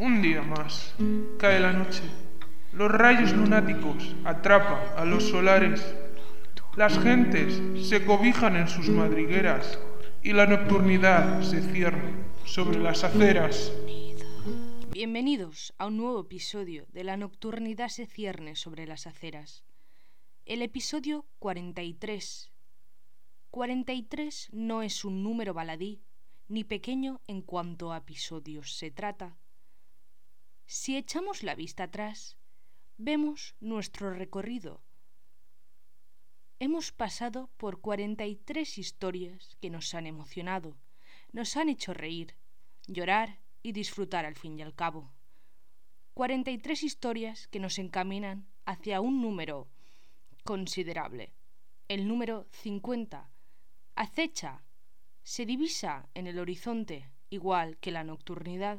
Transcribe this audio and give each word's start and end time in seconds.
Un 0.00 0.22
día 0.22 0.40
más. 0.40 0.94
Cae 1.38 1.60
la 1.60 1.74
noche. 1.74 2.00
Los 2.72 2.90
rayos 2.90 3.34
lunáticos 3.34 4.16
atrapan 4.24 4.80
a 4.96 5.04
los 5.04 5.24
solares. 5.24 5.94
Las 6.74 6.98
gentes 6.98 7.60
se 7.86 8.06
cobijan 8.06 8.56
en 8.56 8.66
sus 8.66 8.88
madrigueras 8.88 9.78
y 10.22 10.32
la 10.32 10.46
nocturnidad 10.46 11.42
se 11.42 11.60
cierne 11.60 12.14
sobre 12.46 12.78
las 12.78 13.04
aceras. 13.04 13.74
Bienvenidos 14.90 15.74
a 15.76 15.88
un 15.88 15.98
nuevo 15.98 16.22
episodio 16.22 16.86
de 16.94 17.04
La 17.04 17.18
Nocturnidad 17.18 17.88
se 17.88 18.06
cierne 18.06 18.56
sobre 18.56 18.86
las 18.86 19.06
aceras. 19.06 19.64
El 20.46 20.62
episodio 20.62 21.26
43. 21.40 22.50
43 23.50 24.48
no 24.52 24.80
es 24.80 25.04
un 25.04 25.22
número 25.22 25.52
baladí, 25.52 26.00
ni 26.48 26.64
pequeño 26.64 27.20
en 27.26 27.42
cuanto 27.42 27.92
a 27.92 27.98
episodios 27.98 28.78
se 28.78 28.90
trata. 28.90 29.36
Si 30.72 30.96
echamos 30.96 31.42
la 31.42 31.56
vista 31.56 31.82
atrás, 31.82 32.36
vemos 32.96 33.56
nuestro 33.58 34.14
recorrido. 34.14 34.80
Hemos 36.60 36.92
pasado 36.92 37.50
por 37.56 37.80
43 37.80 38.78
historias 38.78 39.56
que 39.60 39.68
nos 39.68 39.94
han 39.94 40.06
emocionado, 40.06 40.76
nos 41.32 41.56
han 41.56 41.70
hecho 41.70 41.92
reír, 41.92 42.36
llorar 42.86 43.40
y 43.64 43.72
disfrutar 43.72 44.24
al 44.24 44.36
fin 44.36 44.60
y 44.60 44.62
al 44.62 44.72
cabo. 44.72 45.12
43 46.14 46.84
historias 46.84 47.48
que 47.48 47.58
nos 47.58 47.80
encaminan 47.80 48.46
hacia 48.64 49.00
un 49.00 49.20
número 49.20 49.66
considerable, 50.44 51.32
el 51.88 52.06
número 52.06 52.46
50. 52.52 53.28
Acecha, 53.96 54.62
se 55.24 55.46
divisa 55.46 56.08
en 56.14 56.28
el 56.28 56.38
horizonte 56.38 57.10
igual 57.28 57.76
que 57.78 57.90
la 57.90 58.04
nocturnidad. 58.04 58.78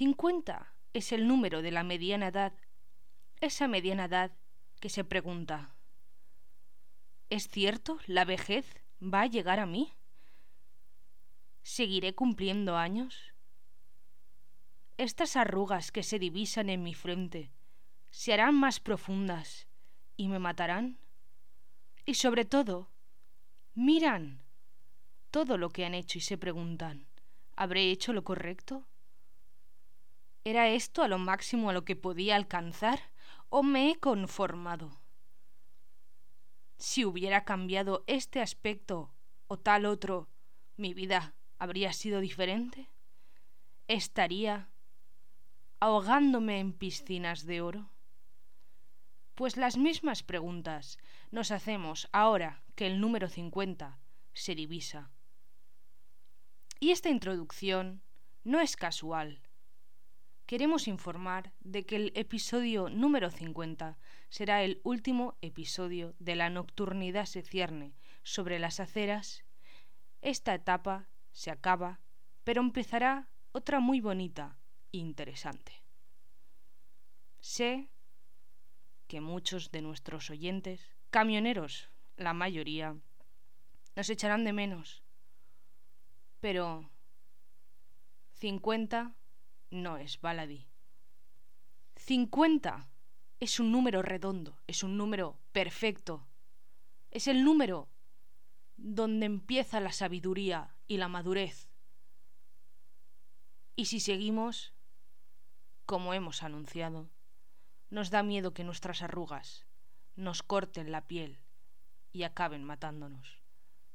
50 0.00 0.72
es 0.94 1.12
el 1.12 1.28
número 1.28 1.60
de 1.60 1.70
la 1.70 1.84
mediana 1.84 2.28
edad, 2.28 2.54
esa 3.42 3.68
mediana 3.68 4.06
edad 4.06 4.32
que 4.80 4.88
se 4.88 5.04
pregunta, 5.04 5.74
¿es 7.28 7.48
cierto 7.48 7.98
la 8.06 8.24
vejez 8.24 8.64
va 9.02 9.20
a 9.20 9.26
llegar 9.26 9.60
a 9.60 9.66
mí? 9.66 9.92
¿Seguiré 11.62 12.14
cumpliendo 12.14 12.78
años? 12.78 13.34
Estas 14.96 15.36
arrugas 15.36 15.92
que 15.92 16.02
se 16.02 16.18
divisan 16.18 16.70
en 16.70 16.82
mi 16.82 16.94
frente 16.94 17.52
se 18.08 18.32
harán 18.32 18.54
más 18.54 18.80
profundas 18.80 19.66
y 20.16 20.28
me 20.28 20.38
matarán. 20.38 20.98
Y 22.06 22.14
sobre 22.14 22.46
todo, 22.46 22.88
miran 23.74 24.40
todo 25.30 25.58
lo 25.58 25.68
que 25.68 25.84
han 25.84 25.92
hecho 25.92 26.16
y 26.16 26.22
se 26.22 26.38
preguntan, 26.38 27.06
¿habré 27.54 27.90
hecho 27.90 28.14
lo 28.14 28.24
correcto? 28.24 28.86
¿Era 30.42 30.68
esto 30.68 31.02
a 31.02 31.08
lo 31.08 31.18
máximo 31.18 31.68
a 31.68 31.72
lo 31.74 31.84
que 31.84 31.96
podía 31.96 32.36
alcanzar 32.36 33.00
o 33.50 33.62
me 33.62 33.90
he 33.90 33.96
conformado? 33.96 35.00
Si 36.78 37.04
hubiera 37.04 37.44
cambiado 37.44 38.04
este 38.06 38.40
aspecto 38.40 39.12
o 39.48 39.58
tal 39.58 39.84
otro, 39.84 40.28
mi 40.78 40.94
vida 40.94 41.34
habría 41.58 41.92
sido 41.92 42.20
diferente. 42.20 42.88
¿Estaría 43.86 44.70
ahogándome 45.78 46.58
en 46.58 46.72
piscinas 46.72 47.44
de 47.44 47.60
oro? 47.60 47.90
Pues 49.34 49.58
las 49.58 49.76
mismas 49.76 50.22
preguntas 50.22 50.98
nos 51.30 51.50
hacemos 51.50 52.08
ahora 52.12 52.62
que 52.76 52.86
el 52.86 52.98
número 52.98 53.28
50 53.28 53.98
se 54.32 54.54
divisa. 54.54 55.10
Y 56.78 56.92
esta 56.92 57.10
introducción 57.10 58.00
no 58.42 58.60
es 58.60 58.76
casual. 58.76 59.42
Queremos 60.50 60.88
informar 60.88 61.52
de 61.60 61.86
que 61.86 61.94
el 61.94 62.12
episodio 62.16 62.88
número 62.88 63.30
50 63.30 63.96
será 64.30 64.64
el 64.64 64.80
último 64.82 65.36
episodio 65.42 66.16
de 66.18 66.34
la 66.34 66.50
nocturnidad 66.50 67.26
se 67.26 67.42
cierne 67.42 67.94
sobre 68.24 68.58
las 68.58 68.80
aceras. 68.80 69.44
Esta 70.22 70.52
etapa 70.52 71.06
se 71.30 71.52
acaba, 71.52 72.00
pero 72.42 72.62
empezará 72.62 73.28
otra 73.52 73.78
muy 73.78 74.00
bonita 74.00 74.58
e 74.90 74.98
interesante. 74.98 75.84
Sé 77.38 77.88
que 79.06 79.20
muchos 79.20 79.70
de 79.70 79.82
nuestros 79.82 80.30
oyentes, 80.30 80.96
camioneros, 81.10 81.90
la 82.16 82.32
mayoría, 82.32 82.96
nos 83.94 84.10
echarán 84.10 84.42
de 84.42 84.52
menos. 84.52 85.04
Pero 86.40 86.90
50 88.32 89.14
no 89.70 89.96
es 89.96 90.20
baladí. 90.20 90.66
50 91.96 92.88
es 93.40 93.60
un 93.60 93.72
número 93.72 94.02
redondo, 94.02 94.58
es 94.66 94.82
un 94.82 94.96
número 94.96 95.38
perfecto. 95.52 96.26
Es 97.10 97.26
el 97.26 97.44
número 97.44 97.88
donde 98.76 99.26
empieza 99.26 99.80
la 99.80 99.92
sabiduría 99.92 100.74
y 100.86 100.96
la 100.96 101.08
madurez. 101.08 101.68
Y 103.76 103.86
si 103.86 104.00
seguimos, 104.00 104.72
como 105.86 106.14
hemos 106.14 106.42
anunciado, 106.42 107.10
nos 107.90 108.10
da 108.10 108.22
miedo 108.22 108.52
que 108.52 108.64
nuestras 108.64 109.02
arrugas 109.02 109.66
nos 110.16 110.42
corten 110.42 110.92
la 110.92 111.06
piel 111.06 111.38
y 112.12 112.24
acaben 112.24 112.64
matándonos. 112.64 113.40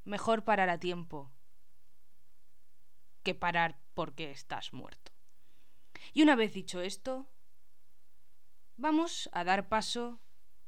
Mejor 0.04 0.44
parar 0.44 0.70
a 0.70 0.80
tiempo 0.80 1.32
que 3.24 3.36
parar 3.36 3.80
porque 3.94 4.32
estás 4.32 4.74
muerto. 4.74 5.15
Y 6.14 6.22
una 6.22 6.36
vez 6.36 6.54
dicho 6.54 6.82
esto, 6.82 7.28
vamos 8.78 9.30
a 9.32 9.44
dar 9.44 9.68
paso 9.68 10.20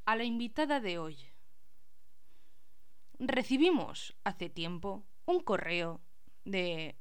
a 0.06 0.16
la 0.16 0.24
invitada 0.24 0.80
de 0.80 0.98
hoy. 0.98 1.18
Recibimos 3.20 4.16
hace 4.24 4.50
tiempo 4.50 5.06
un 5.26 5.42
correo 5.42 6.02
de 6.46 6.96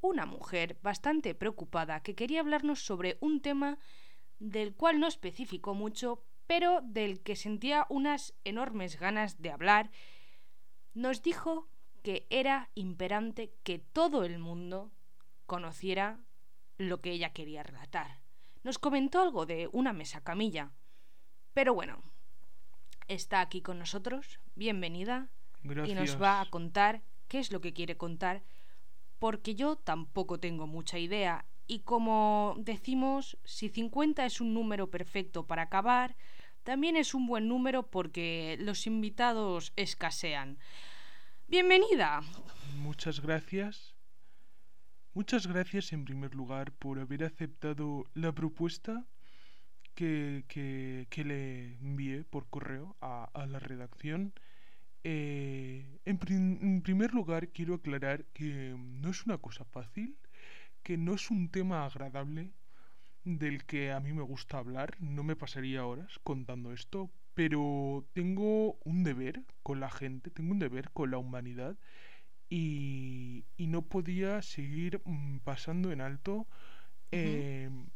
una 0.00 0.26
mujer 0.26 0.78
bastante 0.82 1.34
preocupada 1.34 2.02
que 2.02 2.14
quería 2.14 2.40
hablarnos 2.40 2.84
sobre 2.84 3.18
un 3.20 3.40
tema 3.40 3.78
del 4.38 4.74
cual 4.74 4.98
no 4.98 5.06
especificó 5.06 5.74
mucho, 5.74 6.24
pero 6.46 6.80
del 6.82 7.22
que 7.22 7.36
sentía 7.36 7.86
unas 7.88 8.34
enormes 8.44 8.98
ganas 8.98 9.40
de 9.40 9.50
hablar, 9.50 9.90
nos 10.94 11.22
dijo 11.22 11.68
que 12.02 12.26
era 12.30 12.70
imperante 12.74 13.54
que 13.62 13.78
todo 13.78 14.24
el 14.24 14.38
mundo 14.38 14.92
conociera 15.46 16.20
lo 16.78 17.00
que 17.00 17.10
ella 17.12 17.32
quería 17.32 17.62
relatar. 17.62 18.20
Nos 18.62 18.78
comentó 18.78 19.20
algo 19.20 19.46
de 19.46 19.68
una 19.72 19.92
mesa 19.92 20.22
camilla. 20.22 20.70
Pero 21.54 21.74
bueno, 21.74 22.02
está 23.08 23.40
aquí 23.40 23.60
con 23.60 23.78
nosotros, 23.78 24.40
bienvenida, 24.54 25.28
y 25.64 25.94
nos 25.94 26.20
va 26.20 26.40
a 26.40 26.50
contar 26.50 27.02
qué 27.28 27.38
es 27.38 27.52
lo 27.52 27.60
que 27.60 27.72
quiere 27.72 27.96
contar, 27.96 28.42
porque 29.18 29.54
yo 29.54 29.76
tampoco 29.76 30.40
tengo 30.40 30.66
mucha 30.66 30.98
idea 30.98 31.44
y 31.66 31.80
como 31.80 32.54
decimos, 32.58 33.38
si 33.44 33.68
50 33.68 34.26
es 34.26 34.40
un 34.40 34.52
número 34.52 34.90
perfecto 34.90 35.46
para 35.46 35.62
acabar, 35.62 36.16
también 36.64 36.96
es 36.96 37.14
un 37.14 37.26
buen 37.26 37.48
número 37.48 37.84
porque 37.84 38.56
los 38.60 38.86
invitados 38.86 39.72
escasean. 39.76 40.58
Bienvenida. 41.48 42.20
Muchas 42.76 43.20
gracias. 43.20 43.91
Muchas 45.14 45.46
gracias 45.46 45.92
en 45.92 46.04
primer 46.04 46.34
lugar 46.34 46.72
por 46.72 46.98
haber 46.98 47.24
aceptado 47.24 48.06
la 48.14 48.32
propuesta 48.32 49.04
que, 49.94 50.44
que, 50.48 51.24
le 51.24 51.74
envié 51.80 52.24
por 52.24 52.48
correo 52.48 52.96
a, 53.00 53.24
a 53.34 53.46
la 53.46 53.58
redacción. 53.58 54.32
Eh, 55.04 55.98
en, 56.04 56.18
en 56.62 56.82
primer 56.82 57.12
lugar 57.12 57.48
quiero 57.48 57.74
aclarar 57.74 58.24
que 58.32 58.74
no 58.78 59.10
es 59.10 59.26
una 59.26 59.38
cosa 59.38 59.64
fácil 59.64 60.16
que 60.82 60.96
no 60.96 61.14
es 61.14 61.30
un 61.30 61.48
tema 61.48 61.84
agradable 61.84 62.50
del 63.24 63.64
que 63.64 63.92
a 63.92 64.00
mí 64.00 64.12
me 64.12 64.22
gusta 64.22 64.58
hablar, 64.58 64.96
no 65.00 65.22
me 65.22 65.36
pasaría 65.36 65.86
horas 65.86 66.18
contando 66.24 66.72
esto, 66.72 67.10
pero 67.34 68.04
tengo 68.12 68.78
un 68.84 69.04
deber 69.04 69.44
con 69.62 69.80
la 69.80 69.90
gente, 69.90 70.30
tengo 70.30 70.52
un 70.52 70.58
deber 70.58 70.90
con 70.90 71.10
la 71.10 71.18
humanidad 71.18 71.76
y, 72.54 73.44
no 73.56 73.80
podía 73.80 74.42
seguir 74.42 75.00
mm, 75.06 75.38
pasando 75.38 75.92
en 75.92 76.02
alto 76.02 76.46
em, 77.10 77.86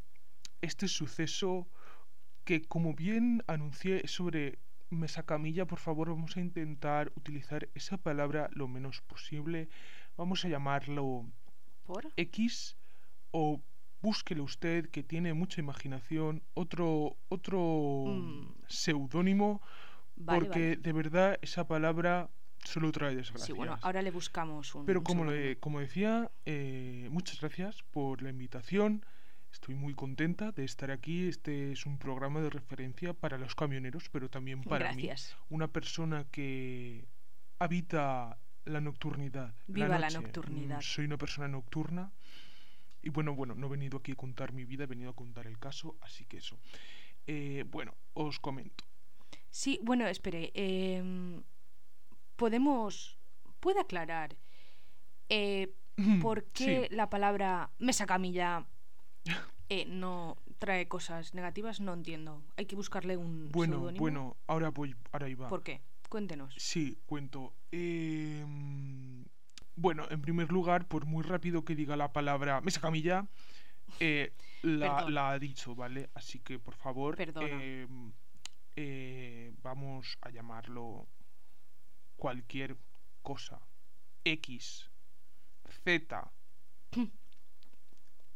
este 0.63 0.89
suceso 0.89 1.69
que 2.45 2.63
como 2.63 2.95
bien 2.95 3.43
anuncié 3.47 4.09
sobre 4.09 4.59
mesa 4.89 5.25
camilla, 5.25 5.67
por 5.67 5.79
favor 5.79 6.09
vamos 6.09 6.39
a 6.39 6.41
intentar 6.41 7.13
utilizar 7.17 7.69
esa 7.75 7.99
palabra 7.99 8.49
lo 8.53 8.67
menos 8.69 9.03
posible, 9.03 9.69
vamos 10.17 10.45
a 10.45 10.49
llamarlo 10.49 11.27
X 12.17 12.79
o 13.33 13.61
búsquele 14.01 14.41
usted 14.41 14.89
que 14.89 15.03
tiene 15.03 15.35
mucha 15.35 15.61
imaginación 15.61 16.43
otro 16.55 17.17
otro 17.29 18.05
mm. 18.07 18.55
seudónimo 18.69 19.61
porque 20.25 20.77
de 20.77 20.93
verdad 20.93 21.39
esa 21.43 21.67
palabra 21.67 22.31
solo 22.65 22.93
trae 22.93 23.15
desgracias. 23.15 23.47
Sí, 23.47 23.53
bueno, 23.53 23.79
ahora 23.83 24.03
le 24.03 24.11
buscamos 24.11 24.75
un. 24.75 24.87
Pero 24.87 25.03
como, 25.03 25.27
como 25.61 25.81
decía, 25.81 26.31
eh, 26.45 27.09
muchas 27.11 27.41
gracias 27.41 27.83
por 27.91 28.23
la 28.23 28.31
invitación. 28.31 29.05
Estoy 29.53 29.75
muy 29.75 29.95
contenta 29.95 30.53
de 30.53 30.65
estar 30.65 30.91
aquí. 30.91 31.29
Este 31.29 31.73
es 31.73 31.87
un 31.87 31.99
programa 31.99 32.41
de 32.41 32.51
referencia 32.51 33.15
para 33.15 33.39
los 33.39 33.55
camioneros, 33.55 34.09
pero 34.11 34.29
también 34.29 34.63
para 34.63 34.93
Gracias. 34.93 35.35
mí, 35.39 35.47
una 35.57 35.69
persona 35.69 36.25
que 36.31 37.07
habita 37.59 38.39
la 38.65 38.81
nocturnidad. 38.81 39.55
Viva 39.67 39.99
la 39.99 40.11
nocturnidad. 40.11 40.79
Mm, 40.79 40.83
Soy 40.83 41.05
una 41.07 41.17
persona 41.17 41.49
nocturna. 41.49 42.13
Y 43.03 43.09
bueno, 43.11 43.35
bueno, 43.35 43.55
no 43.55 43.69
he 43.69 43.71
venido 43.71 43.99
aquí 43.99 44.13
a 44.13 44.17
contar 44.17 44.53
mi 44.53 44.65
vida, 44.65 44.85
he 44.85 44.87
venido 44.89 45.11
a 45.11 45.15
contar 45.15 45.47
el 45.47 45.59
caso, 45.59 45.97
así 46.01 46.25
que 46.25 46.39
eso. 46.39 46.59
Eh, 47.27 47.65
bueno, 47.69 47.95
os 48.15 48.41
comento. 48.41 48.85
Sí, 49.49 49.79
bueno, 49.83 50.07
espere. 50.07 50.51
em, 50.55 51.43
podemos. 52.37 53.19
¿Puede 53.61 53.81
aclarar 53.81 54.37
eh, 55.29 55.73
por 56.23 56.45
qué 56.45 56.87
Sí. 56.89 56.95
la 56.95 57.11
palabra 57.11 57.71
mesa 57.79 58.07
camilla 58.07 58.67
eh, 59.69 59.85
no 59.87 60.37
trae 60.59 60.87
cosas 60.89 61.35
negativas? 61.35 61.81
No 61.81 61.95
entiendo. 61.95 62.43
Hay 62.57 62.67
que 62.67 62.77
buscarle 62.77 63.17
un 63.17 63.51
Bueno, 63.51 63.91
bueno, 63.99 64.37
ahora 64.47 64.71
voy, 64.71 64.95
ahora 65.13 65.29
iba. 65.29 65.49
¿Por 65.49 65.63
qué? 65.63 65.81
Cuéntenos. 66.09 66.55
Sí, 66.57 66.99
cuento. 67.07 67.53
Em, 67.73 69.25
bueno, 69.75 70.07
en 70.11 70.21
primer 70.23 70.53
lugar, 70.53 70.87
por 70.87 71.07
muy 71.07 71.25
rápido 71.25 71.65
que 71.65 71.75
diga 71.75 71.97
la 71.97 72.13
palabra 72.13 72.61
mesa 72.61 72.81
camilla, 72.81 73.27
eh, 74.01 74.33
la, 74.63 75.31
ha 75.31 75.39
dicho, 75.39 75.75
¿vale? 75.75 76.11
Así 76.15 76.39
que, 76.39 76.59
por 76.59 76.75
favor, 76.75 77.21
em, 77.21 78.13
eh, 78.77 79.53
vamos 79.63 80.17
a 80.21 80.31
llamarlo 80.31 81.07
cualquier 82.17 82.77
cosa. 83.23 83.61
X, 84.25 84.91
Z, 85.85 86.33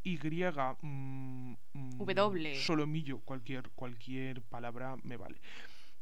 Y, 0.03 0.19
mm, 0.83 1.57
mm, 1.73 1.99
W. 1.99 2.55
solomillo, 2.55 3.19
cualquier, 3.21 3.71
cualquier 3.71 4.43
palabra 4.43 4.97
me 5.03 5.17
vale. 5.17 5.41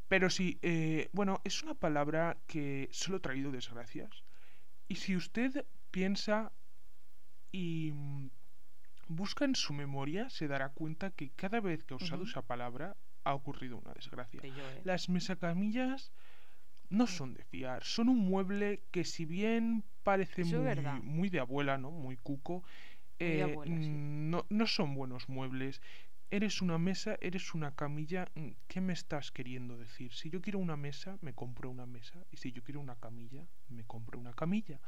Pero 0.08 0.30
sí, 0.30 0.58
eh, 0.62 1.08
bueno, 1.12 1.40
es 1.44 1.62
una 1.62 1.74
palabra 1.74 2.38
que 2.46 2.88
solo 2.92 3.18
ha 3.18 3.20
traído 3.20 3.50
desgracias. 3.50 4.24
Y 4.88 4.96
si 4.96 5.16
usted 5.16 5.66
piensa 5.90 6.52
y 7.52 7.92
mm, 7.92 8.30
busca 9.08 9.44
en 9.44 9.54
su 9.54 9.72
memoria, 9.72 10.30
se 10.30 10.48
dará 10.48 10.70
cuenta 10.70 11.10
que 11.10 11.30
cada 11.30 11.60
vez 11.60 11.84
que 11.84 11.94
ha 11.94 11.98
usado 11.98 12.24
esa 12.24 12.42
palabra 12.42 12.96
ha 13.24 13.34
ocurrido 13.34 13.76
una 13.76 13.92
desgracia. 13.92 14.40
Yo, 14.42 14.48
¿eh? 14.48 14.80
Las 14.84 15.08
mesacamillas 15.08 16.12
no 16.90 17.06
son 17.06 17.34
de 17.34 17.44
fiar, 17.44 17.84
son 17.84 18.08
un 18.08 18.18
mueble 18.18 18.82
que 18.90 19.04
si 19.04 19.24
bien 19.24 19.84
parece 20.02 20.42
Eso 20.42 20.56
muy, 20.62 21.00
muy 21.02 21.28
de 21.30 21.40
abuela, 21.40 21.78
¿no? 21.78 21.90
Muy 21.90 22.16
cuco, 22.16 22.62
Muy 23.20 23.40
eh, 23.40 23.42
abuela, 23.42 23.76
sí. 23.82 23.90
mm, 23.90 24.30
no, 24.30 24.46
no 24.48 24.66
son 24.66 24.94
buenos 24.94 25.28
muebles. 25.28 25.80
Eres 26.30 26.60
una 26.62 26.78
mesa, 26.78 27.16
eres 27.20 27.54
una 27.54 27.74
camilla. 27.74 28.28
mm, 28.34 28.48
¿Qué 28.68 28.80
me 28.80 28.92
estás 28.92 29.30
queriendo 29.32 29.76
decir? 29.78 30.12
Si 30.12 30.30
yo 30.30 30.40
quiero 30.40 30.58
una 30.58 30.76
mesa, 30.76 31.18
me 31.22 31.32
compro 31.34 31.70
una 31.70 31.86
mesa. 31.86 32.24
Y 32.30 32.36
si 32.36 32.52
yo 32.52 32.62
quiero 32.62 32.80
una 32.80 32.96
camilla, 32.96 33.46
me 33.68 33.84
compro 33.84 34.18
una 34.18 34.32
camilla. 34.34 34.80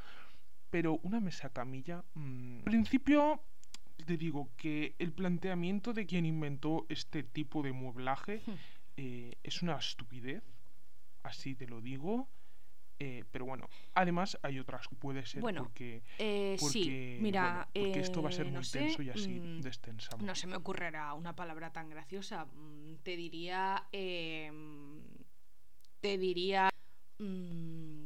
Pero 0.71 0.99
una 1.03 1.21
mesa 1.21 1.51
camilla... 1.51 2.05
mm, 2.15 2.59
Al 2.59 2.65
principio 2.65 3.43
te 4.07 4.17
digo 4.17 4.51
que 4.57 4.95
el 4.99 5.13
planteamiento 5.13 5.93
de 5.93 6.07
quien 6.07 6.25
inventó 6.27 6.87
este 6.89 7.23
tipo 7.23 7.63
de 7.63 7.73
mueblaje 7.73 8.43
Hmm. 8.47 8.55
eh, 8.97 9.35
es 9.43 9.63
una 9.63 9.77
estupidez. 9.77 10.43
Así 11.23 11.55
te 11.55 11.67
lo 11.67 11.81
digo. 11.81 12.29
eh, 12.99 13.25
pero 13.31 13.47
bueno, 13.47 13.67
además 13.95 14.39
hay 14.43 14.59
otras 14.59 14.87
que 14.87 14.95
puede 14.97 15.25
ser 15.25 15.41
Bueno, 15.41 15.63
porque, 15.65 16.03
Eh, 16.19 16.57
porque, 16.61 16.73
sí, 17.17 17.19
mira, 17.23 17.51
bueno, 17.53 17.67
porque 17.87 18.01
esto 18.01 18.23
va 18.23 18.29
a 18.29 18.33
ser 18.33 18.47
eh, 18.47 18.51
muy 18.51 18.59
no 18.59 18.65
sé, 18.65 18.79
tenso 18.79 19.03
y 19.03 19.09
así 19.11 19.31
mm, 19.41 19.61
destensamos. 19.63 20.27
No 20.27 20.35
se 20.35 20.47
me 20.47 20.57
ocurrirá 20.57 21.15
una 21.15 21.35
palabra 21.35 21.73
tan 21.73 21.89
graciosa. 21.89 22.45
Mm, 22.45 22.97
Te 23.03 23.17
diría. 23.17 23.87
eh, 23.93 24.51
te 26.01 26.19
diría. 26.19 26.69
mm, 27.19 28.00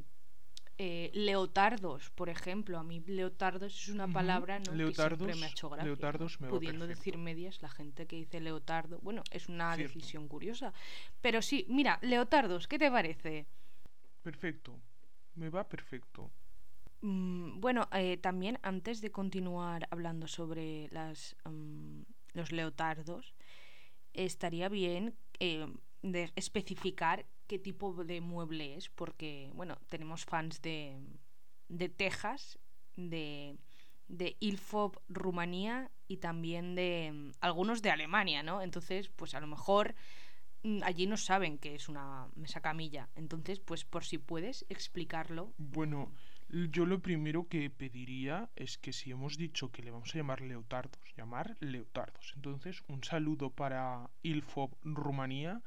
eh, 0.79 1.11
leotardos, 1.15 2.11
por 2.11 2.29
ejemplo. 2.29 2.79
A 2.79 2.83
mí 2.83 3.01
leotardos 3.07 3.75
es 3.83 3.89
una 3.89 4.09
palabra 4.09 4.59
¿no? 4.59 4.73
que 4.73 4.95
siempre 4.95 5.35
me 5.37 5.47
ha 5.47 5.49
hecho 5.49 5.69
gracia. 5.71 5.85
leotardos 5.85 6.41
me 6.41 6.49
Pudiendo 6.49 6.87
decir 6.87 7.17
medias, 7.17 7.63
la 7.63 7.69
gente 7.69 8.07
que 8.07 8.17
dice 8.17 8.41
leotardo. 8.41 8.99
Bueno, 9.01 9.23
es 9.31 9.49
una 9.49 9.75
Cierto. 9.77 9.95
decisión 9.95 10.29
curiosa. 10.29 10.73
Pero 11.21 11.43
sí, 11.43 11.67
mira, 11.69 11.99
leotardos, 12.03 12.67
¿qué 12.67 12.79
te 12.79 12.91
parece? 12.91 13.47
Perfecto. 14.23 14.81
Me 15.37 15.49
va 15.49 15.69
perfecto. 15.69 16.31
Mm, 17.03 17.61
bueno, 17.61 17.89
eh, 17.93 18.17
también 18.17 18.59
antes 18.63 19.01
de 19.01 19.13
continuar 19.13 19.87
hablando 19.91 20.27
sobre 20.27 20.89
las, 20.91 21.37
mm, 21.45 22.03
los 22.33 22.51
leotardos, 22.51 23.35
estaría 24.13 24.69
bien 24.69 25.15
eh, 25.39 25.67
de 26.05 26.31
especificar 26.37 27.25
qué 27.47 27.59
tipo 27.59 28.05
de 28.05 28.21
mueble 28.21 28.77
es, 28.77 28.91
porque, 28.91 29.51
bueno, 29.55 29.79
tenemos 29.89 30.27
fans 30.27 30.61
de, 30.61 30.99
de 31.69 31.89
Texas, 31.89 32.59
de, 32.97 33.57
de 34.07 34.37
Ilfov, 34.41 35.01
Rumanía 35.09 35.91
y 36.07 36.19
también 36.19 36.75
de 36.75 37.33
algunos 37.41 37.81
de 37.81 37.91
Alemania, 37.91 38.43
¿no? 38.43 38.61
Entonces, 38.61 39.09
pues 39.17 39.35
a 39.35 39.41
lo 39.41 39.47
mejor 39.47 39.95
mm, 40.63 40.83
allí 40.83 41.07
no 41.07 41.17
saben 41.17 41.57
que 41.57 41.75
es 41.75 41.89
una 41.89 42.29
mesa 42.37 42.61
camilla. 42.61 43.09
Entonces, 43.15 43.59
pues 43.61 43.85
por 43.87 44.05
si 44.05 44.19
puedes 44.19 44.67
explicarlo. 44.69 45.55
Bueno, 45.57 46.13
yo 46.51 46.85
lo 46.85 47.01
primero 47.01 47.49
que 47.49 47.71
pediría 47.71 48.51
es 48.57 48.77
que 48.77 48.93
si 48.93 49.11
hemos 49.11 49.39
dicho 49.39 49.73
que 49.73 49.83
le 49.83 49.91
vamos 49.91 50.15
a 50.15 50.19
llamar 50.19 50.43
leotardos, 50.43 51.01
llamar 51.17 51.57
leotardos. 51.61 52.35
Entonces, 52.37 52.83
un 52.89 53.03
saludo 53.03 53.49
para 53.49 54.11
Ilfov, 54.23 54.71
Rumanía, 54.83 55.63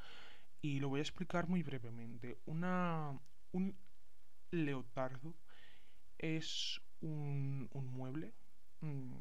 y 0.62 0.80
lo 0.80 0.89
voy 0.89 1.00
a 1.00 1.04
explicar 1.04 1.48
muy 1.48 1.63
brevemente. 1.63 2.38
Una, 2.45 3.19
un 3.51 3.75
leotardo 4.51 5.36
es 6.18 6.81
un, 7.01 7.69
un 7.74 7.88
mueble 7.88 8.33
mm, 8.81 9.13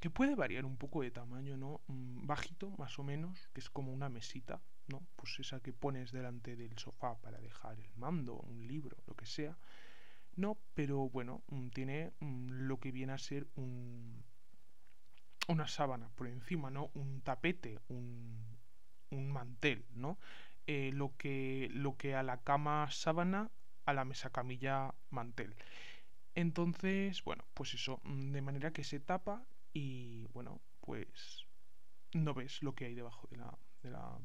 que 0.00 0.10
puede 0.10 0.34
variar 0.34 0.64
un 0.64 0.76
poco 0.76 1.02
de 1.02 1.10
tamaño, 1.10 1.56
¿no? 1.56 1.80
Mm, 1.88 2.26
Bajito, 2.26 2.70
más 2.78 2.98
o 2.98 3.02
menos, 3.04 3.48
que 3.52 3.60
es 3.60 3.70
como 3.70 3.92
una 3.92 4.08
mesita, 4.08 4.60
¿no? 4.88 5.02
Pues 5.16 5.38
esa 5.40 5.60
que 5.60 5.72
pones 5.72 6.12
delante 6.12 6.56
del 6.56 6.78
sofá 6.78 7.18
para 7.20 7.40
dejar 7.40 7.80
el 7.80 7.90
mando, 7.96 8.36
un 8.40 8.66
libro, 8.66 8.96
lo 9.06 9.14
que 9.14 9.26
sea. 9.26 9.58
No, 10.36 10.58
pero 10.74 11.08
bueno, 11.10 11.42
mm, 11.48 11.68
tiene 11.70 12.12
lo 12.20 12.78
que 12.80 12.92
viene 12.92 13.12
a 13.14 13.18
ser 13.18 13.48
un, 13.56 14.24
una 15.48 15.66
sábana 15.68 16.08
por 16.14 16.26
encima, 16.26 16.70
¿no? 16.70 16.90
Un 16.94 17.20
tapete, 17.22 17.78
un, 17.88 18.44
un 19.10 19.32
mantel, 19.32 19.84
¿no? 19.94 20.18
Eh, 20.66 20.90
lo, 20.92 21.16
que, 21.16 21.68
lo 21.72 21.96
que 21.96 22.14
a 22.16 22.22
la 22.22 22.42
cama 22.42 22.90
sábana, 22.90 23.50
a 23.84 23.92
la 23.92 24.04
mesa 24.04 24.30
camilla 24.30 24.94
mantel. 25.10 25.54
Entonces, 26.34 27.22
bueno, 27.24 27.44
pues 27.54 27.74
eso, 27.74 28.00
mm, 28.04 28.32
de 28.32 28.42
manera 28.42 28.72
que 28.72 28.84
se 28.84 29.00
tapa 29.00 29.46
y 29.72 30.26
bueno, 30.32 30.60
pues 30.80 31.46
no 32.12 32.34
ves 32.34 32.62
lo 32.62 32.74
que 32.74 32.86
hay 32.86 32.94
debajo 32.94 33.28
de 33.30 33.36
la, 33.38 33.58
de 33.82 33.90
la 33.90 34.18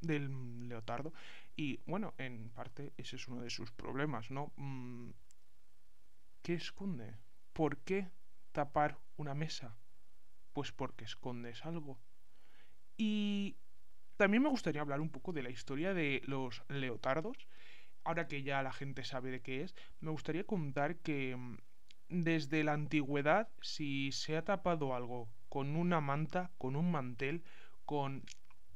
del 0.00 0.68
leotardo. 0.68 1.12
Y 1.56 1.80
bueno, 1.86 2.14
en 2.18 2.50
parte 2.50 2.92
ese 2.96 3.16
es 3.16 3.28
uno 3.28 3.42
de 3.42 3.50
sus 3.50 3.70
problemas, 3.72 4.30
¿no? 4.30 4.52
Mm, 4.56 5.10
¿Qué 6.42 6.54
esconde? 6.54 7.16
¿Por 7.52 7.78
qué 7.78 8.10
tapar 8.52 8.98
una 9.16 9.34
mesa? 9.34 9.76
Pues 10.52 10.72
porque 10.72 11.04
escondes 11.04 11.64
algo. 11.64 11.98
Y 12.96 13.56
también 14.16 14.42
me 14.42 14.48
gustaría 14.48 14.80
hablar 14.80 15.00
un 15.00 15.10
poco 15.10 15.32
de 15.32 15.42
la 15.42 15.50
historia 15.50 15.94
de 15.94 16.22
los 16.24 16.62
leotardos. 16.68 17.36
Ahora 18.04 18.28
que 18.28 18.42
ya 18.42 18.62
la 18.62 18.72
gente 18.72 19.04
sabe 19.04 19.30
de 19.30 19.40
qué 19.40 19.62
es, 19.62 19.74
me 20.00 20.10
gustaría 20.10 20.44
contar 20.44 20.96
que 20.96 21.36
mm, 21.36 21.56
desde 22.08 22.64
la 22.64 22.74
antigüedad, 22.74 23.48
si 23.62 24.12
se 24.12 24.36
ha 24.36 24.44
tapado 24.44 24.94
algo 24.94 25.28
con 25.48 25.76
una 25.76 26.00
manta, 26.00 26.50
con 26.58 26.76
un 26.76 26.90
mantel, 26.90 27.42
con 27.84 28.24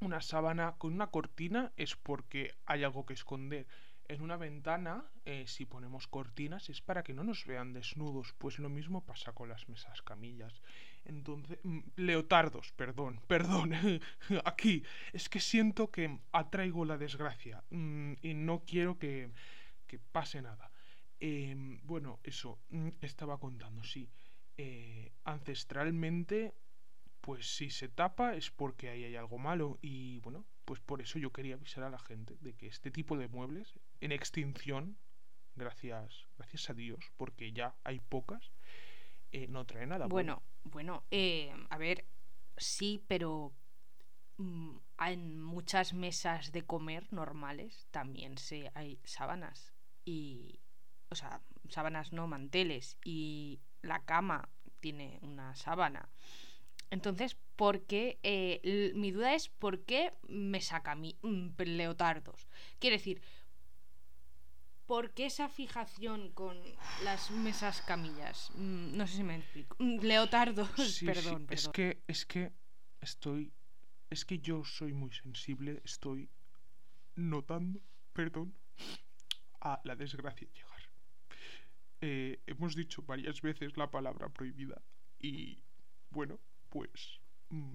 una 0.00 0.21
sábana, 0.21 0.76
con 0.78 0.92
una 0.92 1.09
cortina, 1.09 1.73
es 1.76 1.97
porque 1.97 2.54
hay 2.66 2.85
algo 2.85 3.04
que 3.04 3.14
esconder. 3.14 3.66
En 4.07 4.23
una 4.23 4.38
ventana, 4.38 5.04
eh, 5.26 5.45
si 5.47 5.66
ponemos 5.66 6.07
cortinas, 6.07 6.71
es 6.71 6.80
para 6.80 7.02
que 7.02 7.12
no 7.12 7.25
nos 7.25 7.45
vean 7.45 7.75
desnudos. 7.75 8.35
Pues 8.38 8.59
lo 8.59 8.71
mismo 8.71 9.04
pasa 9.04 9.33
con 9.33 9.50
las 9.50 9.68
mesas 9.68 10.00
camillas. 10.00 10.62
Entonces, 11.08 11.58
mm, 11.62 11.80
leotardos, 11.96 12.72
perdón, 12.72 13.20
perdón, 13.26 13.72
aquí. 14.44 14.84
Es 15.12 15.28
que 15.28 15.40
siento 15.40 15.90
que 15.90 16.20
atraigo 16.32 16.84
la 16.84 16.98
desgracia 16.98 17.64
mm, 17.70 18.12
y 18.22 18.34
no 18.34 18.62
quiero 18.64 18.98
que, 18.98 19.30
que 19.86 19.98
pase 19.98 20.40
nada. 20.42 20.70
Em, 21.18 21.80
bueno, 21.84 22.20
eso, 22.22 22.60
mm, 22.70 22.88
estaba 23.00 23.38
contando, 23.40 23.82
sí. 23.82 24.08
Eh, 24.56 25.12
ancestralmente, 25.24 26.54
pues 27.20 27.56
si 27.56 27.70
se 27.70 27.88
tapa 27.88 28.34
es 28.34 28.50
porque 28.50 28.90
ahí 28.90 29.04
hay 29.04 29.16
algo 29.16 29.38
malo 29.38 29.78
y 29.80 30.18
bueno, 30.20 30.44
pues 30.64 30.80
por 30.80 31.00
eso 31.00 31.18
yo 31.18 31.32
quería 31.32 31.54
avisar 31.54 31.84
a 31.84 31.90
la 31.90 31.98
gente 31.98 32.36
de 32.40 32.54
que 32.54 32.66
este 32.66 32.90
tipo 32.90 33.16
de 33.16 33.28
muebles 33.28 33.78
en 34.00 34.12
extinción, 34.12 34.98
gracias, 35.56 36.26
gracias 36.36 36.70
a 36.70 36.74
Dios, 36.74 37.12
porque 37.16 37.52
ya 37.52 37.74
hay 37.84 38.00
pocas, 38.00 38.52
eh, 39.30 39.46
no 39.48 39.66
trae 39.66 39.86
nada. 39.86 40.06
Bueno, 40.06 40.36
bueno, 40.36 40.42
eh, 41.10 41.52
a 41.70 41.78
ver, 41.78 42.04
sí, 42.56 43.04
pero 43.08 43.52
mm, 44.37 44.76
en 45.06 45.42
muchas 45.42 45.92
mesas 45.92 46.52
de 46.52 46.62
comer 46.62 47.12
normales 47.12 47.87
también 47.90 48.38
se 48.38 48.70
hay 48.75 49.00
sábanas 49.04 49.72
y 50.04 50.60
o 51.10 51.14
sea, 51.14 51.40
sábanas 51.68 52.12
no, 52.12 52.26
manteles 52.26 52.98
y 53.04 53.60
la 53.82 54.04
cama 54.04 54.48
tiene 54.80 55.18
una 55.22 55.54
sábana. 55.54 56.08
Entonces, 56.90 57.37
¿por 57.56 57.82
qué? 57.82 58.18
Eh, 58.22 58.92
mi 58.94 59.10
duda 59.10 59.34
es 59.34 59.48
¿por 59.48 59.84
qué 59.84 60.14
me 60.28 60.60
saca 60.60 60.94
mi 60.94 61.18
mm, 61.22 61.50
leotardos? 61.58 62.48
Quiere 62.78 62.96
decir, 62.96 63.22
¿por 64.88 65.12
qué 65.12 65.26
esa 65.26 65.49
fijación 65.49 66.33
con 66.33 66.57
las 67.04 67.30
mesas 67.30 67.83
camillas? 67.83 68.50
Mm, 68.57 68.97
no 68.97 69.07
sé 69.07 69.18
si 69.18 69.23
me 69.23 69.37
explico. 69.37 69.76
Mm, 69.78 70.00
leotardos, 70.00 70.71
perdón, 71.04 71.47
perdón. 71.47 71.47
Es 71.50 71.68
que, 71.68 72.02
es 72.09 72.26
que 72.26 72.52
estoy. 73.00 73.52
Es 74.11 74.25
que 74.25 74.38
yo 74.38 74.64
soy 74.64 74.95
muy 74.95 75.12
sensible, 75.12 75.83
estoy 75.85 76.30
notando, 77.14 77.80
perdón, 78.14 78.54
a 79.61 79.80
la 79.85 79.95
desgracia 79.95 80.49
llegar. 80.50 80.83
Eh, 82.00 82.40
hemos 82.47 82.75
dicho 82.75 83.02
varias 83.02 83.42
veces 83.42 83.76
la 83.76 83.90
palabra 83.90 84.30
prohibida 84.30 84.80
y 85.18 85.62
bueno, 86.11 86.40
pues 86.71 87.21
mm, 87.50 87.75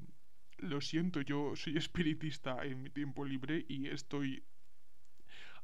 lo 0.59 0.81
siento, 0.81 1.21
yo 1.21 1.55
soy 1.55 1.77
espiritista 1.77 2.65
en 2.65 2.81
mi 2.81 2.89
tiempo 2.89 3.25
libre 3.25 3.65
y 3.67 3.87
estoy... 3.89 4.43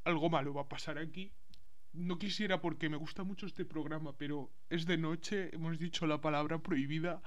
Algo 0.10 0.30
malo 0.30 0.54
va 0.54 0.62
a 0.62 0.68
pasar 0.68 0.98
aquí. 0.98 1.32
No 1.94 2.18
quisiera 2.18 2.62
porque 2.62 2.90
me 2.90 2.98
gusta 2.98 3.24
mucho 3.24 3.46
este 3.46 3.64
programa, 3.64 4.14
pero 4.18 4.52
es 4.70 4.86
de 4.88 4.98
noche, 4.98 5.54
hemos 5.54 5.78
dicho 5.78 6.08
la 6.08 6.20
palabra 6.20 6.58
prohibida. 6.60 7.22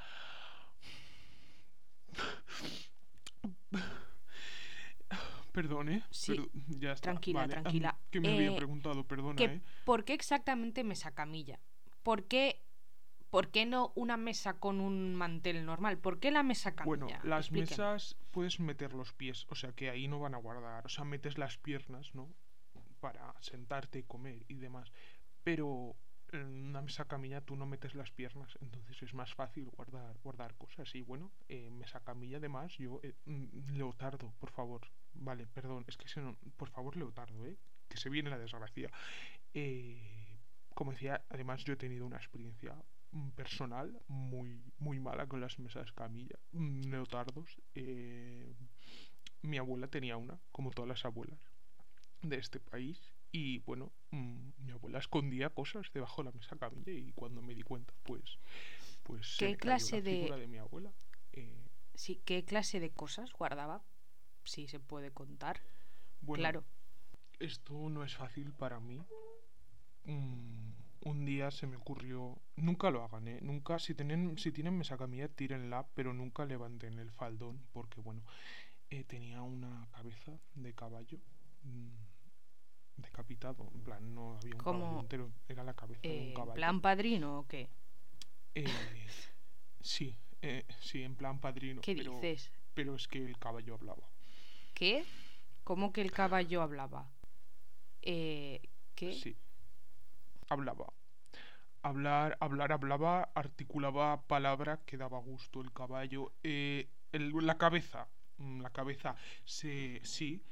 Perdone. 5.53 6.03
Sí, 6.11 6.37
ya 6.81 6.93
está. 6.93 7.11
Tranquila, 7.11 7.47
tranquila. 7.47 7.97
Que 8.11 8.21
me 8.21 8.33
había 8.33 8.53
eh, 8.53 8.57
preguntado, 8.57 9.05
perdona. 9.05 9.41
¿eh? 9.43 9.61
¿Por 9.85 10.05
qué 10.05 10.15
exactamente 10.15 10.83
mesa 10.83 11.13
camilla? 11.13 11.61
¿Por 12.03 12.25
qué, 12.25 12.65
¿Por 13.31 13.51
qué 13.51 13.65
no 13.65 13.93
una 13.95 14.17
mesa 14.17 14.55
con 14.55 14.81
un 14.81 15.15
mantel 15.15 15.65
normal? 15.65 15.99
¿Por 15.99 16.19
qué 16.19 16.33
la 16.33 16.43
mesa 16.43 16.75
camilla? 16.75 17.07
Bueno, 17.07 17.21
las 17.23 17.53
mesas 17.53 18.17
puedes 18.33 18.59
meter 18.59 18.93
los 18.95 19.13
pies, 19.13 19.47
o 19.51 19.55
sea 19.55 19.73
que 19.73 19.89
ahí 19.91 20.09
no 20.09 20.19
van 20.19 20.35
a 20.35 20.39
guardar. 20.39 20.85
O 20.87 20.89
sea, 20.89 21.05
metes 21.05 21.39
las 21.39 21.59
piernas, 21.59 22.15
¿no? 22.15 22.29
Para 23.03 23.35
sentarte 23.41 23.99
y 23.99 24.05
comer 24.05 24.45
y 24.47 24.55
demás. 24.55 24.93
Pero 25.43 25.97
en 26.31 26.69
una 26.69 26.83
mesa 26.83 27.05
camilla 27.05 27.41
tú 27.41 27.57
no 27.57 27.67
metes 27.67 27.97
las 27.97 28.13
piernas, 28.13 28.57
entonces 28.61 29.03
es 29.03 29.13
más 29.13 29.35
fácil 29.35 29.69
guardar, 29.71 30.17
guardar 30.23 30.55
cosas. 30.55 30.95
Y 30.95 31.03
bueno, 31.03 31.33
eh, 31.49 31.69
mesa 31.71 31.99
camilla 31.99 32.37
además, 32.37 32.73
yo, 32.79 33.01
eh, 33.03 33.15
mm, 33.27 33.73
leotardo, 33.77 34.33
por 34.39 34.51
favor. 34.51 34.83
Vale, 35.15 35.49
perdón, 35.49 35.85
es 35.89 35.97
que 35.97 36.07
se 36.07 36.21
no, 36.21 36.37
por 36.57 36.71
favor, 36.71 36.97
leotardo, 36.97 37.45
¿eh? 37.45 37.57
Que 37.89 37.97
se 37.97 38.09
viene 38.09 38.31
la 38.31 38.39
desgracia. 38.39 38.89
Eh, 39.53 40.39
como 40.75 40.93
decía, 40.93 41.25
además 41.29 41.65
yo 41.65 41.73
he 41.75 41.77
tenido 41.77 42.07
una 42.07 42.19
experiencia 42.19 42.73
mm, 43.11 43.31
personal 43.31 44.01
muy, 44.07 44.63
muy 44.79 45.01
mala 45.01 45.27
con 45.27 45.41
las 45.41 45.59
mesas 45.59 45.91
camilla, 45.93 46.39
mm, 46.53 46.89
leotardos. 46.89 47.61
Eh, 47.75 48.55
mi 49.43 49.59
abuela 49.59 49.89
tenía 49.89 50.17
una, 50.17 50.39
como 50.53 50.71
todas 50.71 50.89
las 50.89 51.05
abuelas 51.05 51.52
de 52.23 52.37
este 52.37 52.61
país, 52.61 53.13
y 53.33 53.59
bueno, 53.61 53.93
mm, 54.11 54.51
mi 54.59 54.73
abuela 54.73 54.99
escondía 54.99 55.51
cosas 55.51 55.91
debajo 55.93 56.23
de 56.23 56.31
la 56.31 56.37
mesa 56.37 56.57
camilla 56.57 56.93
y 56.93 57.13
cuando 57.13 57.41
me 57.41 57.55
di 57.55 57.63
cuenta, 57.63 57.95
pues, 58.03 58.39
pues 59.03 59.37
¿Qué 59.39 59.57
clase 59.57 60.03
de... 60.03 60.31
de 60.31 60.47
mi 60.47 60.59
abuela. 60.59 60.93
Eh, 61.33 61.67
sí, 61.95 62.21
¿qué 62.25 62.45
clase 62.45 62.79
de 62.79 62.91
cosas 62.91 63.33
guardaba? 63.33 63.83
Si 64.45 64.69
se 64.69 64.81
puede 64.81 65.11
contar. 65.11 65.61
Bueno, 66.21 66.43
claro. 66.43 66.65
Esto 67.39 67.89
no 67.89 68.05
es 68.05 68.15
fácil 68.15 68.53
para 68.53 68.79
mí. 68.81 69.03
un 70.05 71.25
día 71.25 71.51
se 71.51 71.67
me 71.67 71.77
ocurrió, 71.77 72.39
nunca 72.57 72.91
lo 72.91 73.03
hagan, 73.03 73.27
¿eh? 73.29 73.39
Nunca, 73.41 73.79
si 73.79 73.95
tienen, 73.95 74.39
si 74.39 74.53
tienen 74.53 74.77
mesa 74.77 74.99
camilla, 74.99 75.29
tírenla, 75.29 75.87
pero 75.95 76.13
nunca 76.13 76.45
levanten 76.45 76.99
el 76.99 77.11
faldón, 77.11 77.61
porque 77.73 78.01
bueno, 78.01 78.23
eh, 78.91 79.05
tenía 79.05 79.43
una 79.43 79.89
cabeza 79.91 80.39
de 80.55 80.75
caballo. 80.75 81.19
Mm, 81.63 82.12
decapitado. 82.97 83.71
En 83.75 83.83
plan, 83.83 84.15
no 84.15 84.37
había 84.37 84.55
un 84.55 84.61
caballo 84.61 85.01
entero, 85.01 85.33
era 85.49 85.65
la 85.65 85.75
cabeza 85.75 86.01
de 86.03 86.09
un 86.09 86.29
eh, 86.29 86.35
caballo. 86.35 86.55
¿Plan 86.55 86.81
padrino 86.81 87.41
o 87.41 87.47
qué? 87.47 87.69
Eh, 88.55 88.67
sí, 89.81 90.17
eh, 90.41 90.65
sí, 90.81 91.03
en 91.03 91.17
plan 91.17 91.41
padrino. 91.41 91.81
¿Qué 91.81 91.95
dices? 91.95 92.51
Pero 92.75 92.95
es 92.95 93.09
que 93.09 93.25
el 93.25 93.39
caballo 93.39 93.75
hablaba. 93.75 94.09
¿Qué? 94.75 95.05
¿Cómo 95.65 95.93
que 95.93 96.01
el 96.01 96.13
caballo 96.13 96.63
hablaba? 96.63 97.11
¿Qué? 98.01 98.61
Sí, 98.97 99.37
hablaba. 100.49 100.93
Hablar, 101.83 102.37
hablar, 102.41 102.73
hablaba, 102.73 103.31
articulaba 103.35 104.23
palabra 104.23 104.81
que 104.87 104.97
daba 104.97 105.19
gusto 105.19 105.61
el 105.61 105.73
caballo. 105.73 106.33
la 106.43 107.59
cabeza, 107.59 108.09
mm, 108.39 108.61
la 108.61 108.71
cabeza, 108.71 109.17
se, 109.45 110.01
sí, 110.05 110.43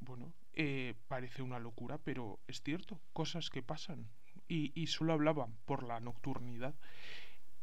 bueno, 0.00 0.32
eh, 0.56 0.94
parece 1.08 1.42
una 1.42 1.58
locura, 1.58 1.98
pero 1.98 2.38
es 2.46 2.62
cierto, 2.62 3.00
cosas 3.12 3.50
que 3.50 3.62
pasan. 3.62 4.08
Y, 4.46 4.86
solo 4.86 5.14
hablaban 5.14 5.56
por 5.64 5.82
la 5.82 5.98
nocturnidad. 5.98 6.74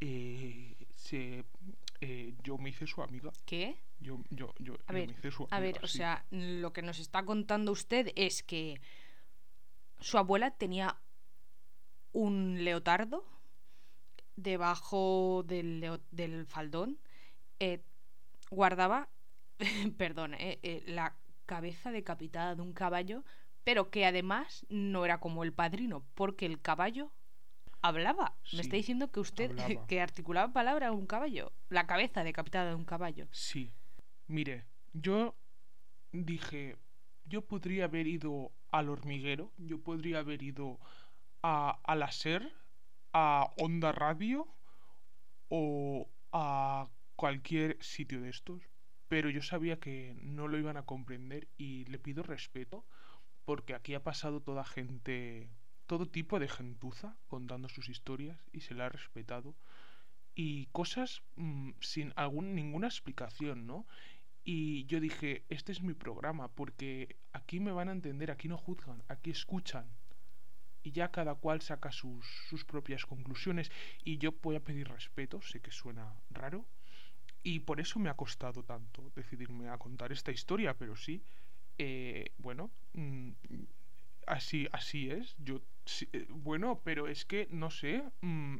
Eh, 0.01 0.75
se, 0.89 1.45
eh, 2.01 2.33
yo 2.43 2.57
me 2.57 2.71
hice 2.71 2.85
su 2.85 3.01
amiga. 3.01 3.31
¿Qué? 3.45 3.77
Yo, 3.99 4.19
yo, 4.29 4.53
yo, 4.59 4.75
a 4.87 4.93
ver, 4.93 5.07
me 5.07 5.13
hice 5.13 5.31
su 5.31 5.43
amiga. 5.43 5.55
A 5.55 5.59
ver, 5.61 5.79
o 5.83 5.87
sea, 5.87 6.25
lo 6.31 6.73
que 6.73 6.81
nos 6.81 6.99
está 6.99 7.23
contando 7.23 7.71
usted 7.71 8.11
es 8.15 8.43
que 8.43 8.81
su 9.99 10.17
abuela 10.17 10.51
tenía 10.51 10.97
un 12.11 12.65
leotardo 12.65 13.23
debajo 14.35 15.45
del, 15.47 16.01
del 16.09 16.45
faldón. 16.45 16.99
guardaba, 18.49 19.07
perdón, 19.97 20.35
la 20.87 21.15
cabeza 21.51 21.91
decapitada 21.91 22.55
de 22.55 22.61
un 22.61 22.71
caballo, 22.71 23.25
pero 23.65 23.89
que 23.89 24.05
además 24.05 24.65
no 24.69 25.03
era 25.03 25.19
como 25.19 25.43
el 25.43 25.51
padrino, 25.51 26.05
porque 26.15 26.45
el 26.45 26.61
caballo 26.61 27.11
hablaba. 27.81 28.37
Me 28.53 28.61
está 28.61 28.77
diciendo 28.77 29.11
que 29.11 29.19
usted 29.19 29.51
que 29.89 29.99
articulaba 29.99 30.53
palabra 30.53 30.87
a 30.87 30.91
un 30.93 31.05
caballo, 31.05 31.51
la 31.67 31.87
cabeza 31.87 32.23
decapitada 32.23 32.69
de 32.69 32.75
un 32.75 32.85
caballo. 32.85 33.27
Sí. 33.33 33.73
Mire, 34.27 34.63
yo 34.93 35.35
dije, 36.13 36.77
yo 37.25 37.41
podría 37.41 37.83
haber 37.83 38.07
ido 38.07 38.53
al 38.69 38.87
hormiguero, 38.87 39.51
yo 39.57 39.77
podría 39.81 40.19
haber 40.19 40.43
ido 40.43 40.79
a, 41.43 41.81
a 41.83 41.95
la 41.95 42.13
SER, 42.13 42.49
a 43.11 43.51
Onda 43.57 43.91
Radio 43.91 44.47
o 45.49 46.07
a 46.31 46.87
cualquier 47.17 47.77
sitio 47.83 48.21
de 48.21 48.29
estos, 48.29 48.70
pero 49.11 49.29
yo 49.29 49.41
sabía 49.41 49.77
que 49.77 50.15
no 50.21 50.47
lo 50.47 50.57
iban 50.57 50.77
a 50.77 50.85
comprender 50.85 51.49
y 51.57 51.83
le 51.87 51.99
pido 51.99 52.23
respeto 52.23 52.85
porque 53.43 53.73
aquí 53.73 53.93
ha 53.93 54.03
pasado 54.05 54.39
toda 54.39 54.63
gente, 54.63 55.49
todo 55.85 56.05
tipo 56.05 56.39
de 56.39 56.47
gentuza 56.47 57.17
contando 57.27 57.67
sus 57.67 57.89
historias 57.89 58.39
y 58.53 58.61
se 58.61 58.73
la 58.73 58.85
ha 58.85 58.89
respetado 58.89 59.53
y 60.33 60.67
cosas 60.67 61.23
mm, 61.35 61.71
sin 61.81 62.13
algún, 62.15 62.55
ninguna 62.55 62.87
explicación, 62.87 63.67
¿no? 63.67 63.85
Y 64.45 64.85
yo 64.85 65.01
dije, 65.01 65.43
este 65.49 65.73
es 65.73 65.81
mi 65.81 65.93
programa 65.93 66.47
porque 66.47 67.17
aquí 67.33 67.59
me 67.59 67.73
van 67.73 67.89
a 67.89 67.91
entender, 67.91 68.31
aquí 68.31 68.47
no 68.47 68.57
juzgan, 68.57 69.03
aquí 69.09 69.31
escuchan 69.31 69.91
y 70.83 70.91
ya 70.91 71.11
cada 71.11 71.35
cual 71.35 71.61
saca 71.61 71.91
sus, 71.91 72.25
sus 72.47 72.63
propias 72.63 73.05
conclusiones 73.05 73.73
y 74.05 74.19
yo 74.19 74.31
voy 74.41 74.55
a 74.55 74.63
pedir 74.63 74.87
respeto, 74.87 75.41
sé 75.41 75.59
que 75.59 75.71
suena 75.71 76.15
raro, 76.29 76.65
y 77.43 77.59
por 77.59 77.79
eso 77.79 77.99
me 77.99 78.09
ha 78.09 78.15
costado 78.15 78.63
tanto 78.63 79.11
decidirme 79.15 79.69
a 79.69 79.77
contar 79.77 80.11
esta 80.11 80.31
historia, 80.31 80.75
pero 80.77 80.95
sí, 80.95 81.23
eh, 81.77 82.31
bueno, 82.37 82.71
mm, 82.93 83.31
así, 84.27 84.67
así 84.71 85.09
es. 85.09 85.35
Yo, 85.39 85.61
eh, 86.13 86.27
bueno, 86.29 86.81
pero 86.83 87.07
es 87.07 87.25
que, 87.25 87.47
no 87.51 87.71
sé, 87.71 88.03
mm, 88.21 88.57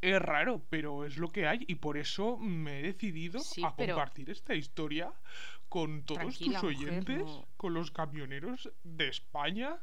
es 0.00 0.20
raro, 0.20 0.62
pero 0.68 1.04
es 1.04 1.16
lo 1.16 1.32
que 1.32 1.46
hay 1.46 1.64
y 1.66 1.76
por 1.76 1.96
eso 1.96 2.36
me 2.36 2.80
he 2.80 2.82
decidido 2.82 3.40
a 3.64 3.74
compartir 3.74 4.30
esta 4.30 4.54
historia 4.54 5.12
con 5.68 6.04
todos 6.04 6.38
tus 6.38 6.62
oyentes, 6.62 7.24
con 7.56 7.74
los 7.74 7.90
camioneros 7.90 8.70
de 8.84 9.08
España, 9.08 9.78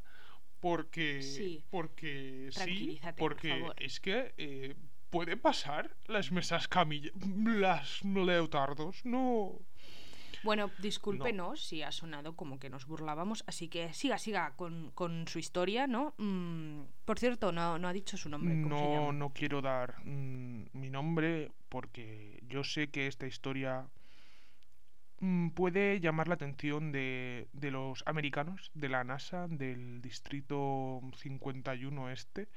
porque 0.60 1.22
sí, 1.22 1.64
porque 1.70 2.50
sí, 2.52 3.00
porque 3.18 3.66
es 3.78 3.98
que 3.98 4.32
eh, 4.38 4.76
puede 5.12 5.36
pasar 5.36 5.84
las 6.14 6.32
mesas 6.32 6.66
camilla, 6.76 7.10
las 7.44 8.02
leotardos, 8.04 9.04
no. 9.04 9.60
Bueno, 10.42 10.70
discúlpenos 10.78 11.64
si 11.68 11.82
ha 11.82 11.92
sonado 11.92 12.34
como 12.34 12.58
que 12.58 12.68
nos 12.70 12.86
burlábamos, 12.86 13.44
así 13.46 13.68
que 13.68 13.92
siga, 13.92 14.18
siga 14.18 14.54
con, 14.56 14.90
con 14.92 15.28
su 15.28 15.38
historia, 15.38 15.86
¿no? 15.86 16.14
Mm, 16.18 16.82
por 17.04 17.18
cierto, 17.20 17.52
no, 17.52 17.78
no 17.78 17.86
ha 17.88 17.92
dicho 17.92 18.16
su 18.16 18.28
nombre. 18.28 18.58
¿cómo 18.60 18.76
se 18.76 18.86
No, 18.86 18.90
llama? 18.90 19.12
no 19.12 19.30
quiero 19.32 19.62
dar 19.62 19.88
mm, 20.04 20.64
mi 20.72 20.90
nombre 20.90 21.52
porque 21.68 22.42
yo 22.48 22.64
sé 22.64 22.88
que 22.90 23.06
esta 23.06 23.26
historia 23.26 23.86
mm, 25.20 25.50
puede 25.50 26.00
llamar 26.00 26.28
la 26.28 26.34
atención 26.34 26.92
de, 26.92 27.48
de 27.52 27.70
los 27.70 28.02
americanos, 28.06 28.70
de 28.74 28.88
la 28.88 29.04
NASA, 29.04 29.46
del 29.48 30.02
distrito 30.02 31.00
51 31.16 32.10
este, 32.10 32.48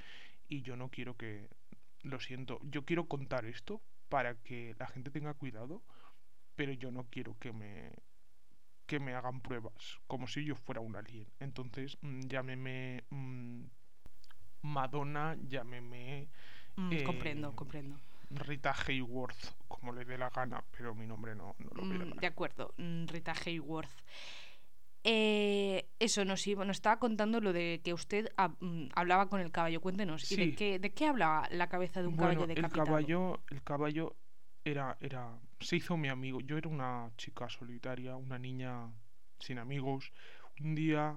y 0.47 0.61
yo 0.61 0.75
no 0.77 0.89
quiero 0.89 1.15
que, 1.17 1.47
lo 2.05 2.19
siento, 2.19 2.59
yo 2.63 2.85
quiero 2.85 3.07
contar 3.07 3.45
esto 3.45 3.81
para 4.09 4.35
que 4.35 4.75
la 4.79 4.87
gente 4.87 5.11
tenga 5.11 5.33
cuidado, 5.35 5.83
pero 6.55 6.73
yo 6.73 6.91
no 6.91 7.05
quiero 7.09 7.37
que 7.39 7.53
me 7.53 7.93
que 8.87 8.99
me 8.99 9.15
hagan 9.15 9.41
pruebas, 9.41 9.99
como 10.07 10.27
si 10.27 10.45
yo 10.45 10.55
fuera 10.55 10.81
un 10.81 10.95
alien. 10.95 11.27
Entonces, 11.39 11.97
mm, 12.01 12.21
llámeme 12.27 13.03
mm, 13.09 13.63
Madonna, 14.63 15.35
llámeme 15.47 16.29
Mm, 16.77 16.91
eh, 16.91 17.03
comprendo, 17.03 17.55
comprendo. 17.55 17.97
Rita 18.31 18.73
Hayworth, 18.73 19.55
como 19.67 19.93
le 19.93 20.03
dé 20.05 20.17
la 20.17 20.29
gana, 20.29 20.63
pero 20.77 20.93
mi 20.93 21.07
nombre 21.07 21.35
no, 21.35 21.55
no 21.59 21.69
lo 21.73 21.85
voy 21.85 21.97
a 21.97 22.05
dar. 22.05 22.17
de 22.19 22.27
acuerdo, 22.27 22.73
Rita 22.77 23.33
Hayworth. 23.45 23.89
Eh, 25.07 25.87
eso 25.99 26.25
nos, 26.25 26.47
iba- 26.47 26.65
nos 26.65 26.77
estaba 26.77 26.97
contando 26.97 27.39
lo 27.39 27.53
de 27.53 27.79
que 27.83 27.93
usted 27.93 28.27
mm, 28.59 28.87
hablaba 28.95 29.29
con 29.29 29.39
el 29.39 29.51
caballo. 29.51 29.79
Cuéntenos, 29.79 30.31
¿y 30.31 30.35
de 30.35 30.55
qué, 30.55 30.79
de 30.79 30.93
qué 30.93 31.05
hablaba 31.05 31.47
la 31.51 31.69
cabeza 31.69 32.01
de 32.01 32.07
un 32.07 32.15
Bueno, 32.15 32.31
caballo 32.41 32.41
el 32.41 32.55
decapitado? 32.55 32.85
caballo, 32.85 33.39
el 33.51 33.61
caballo 33.63 34.15
era, 34.63 34.97
era, 34.99 35.39
se 35.59 35.75
hizo 35.75 35.95
mi 35.95 36.09
amigo. 36.09 36.39
Yo 36.41 36.57
era 36.57 36.67
una 36.69 37.11
chica 37.17 37.47
solitaria, 37.49 38.15
una 38.15 38.39
niña 38.39 38.91
sin 39.39 39.59
amigos. 39.59 40.11
Un 40.59 40.73
día 40.73 41.15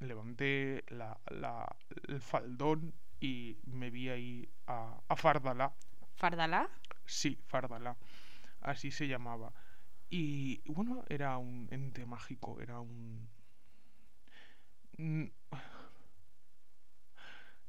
levanté 0.00 0.84
la, 0.88 1.16
la- 1.30 1.76
el 2.08 2.20
faldón 2.20 2.92
y 3.20 3.58
me 3.64 3.90
vi 3.90 4.08
ahí 4.08 4.48
a, 4.66 5.00
a 5.06 5.14
Fardalá. 5.14 5.72
¿Fardalá? 6.16 6.68
Sí, 7.06 7.38
Fardalá. 7.46 7.96
Así 8.60 8.90
se 8.90 9.06
llamaba. 9.06 9.52
Y 10.10 10.60
bueno, 10.70 11.04
era 11.08 11.38
un 11.38 11.68
ente 11.70 12.04
mágico, 12.06 12.60
era 12.60 12.80
un... 12.80 13.28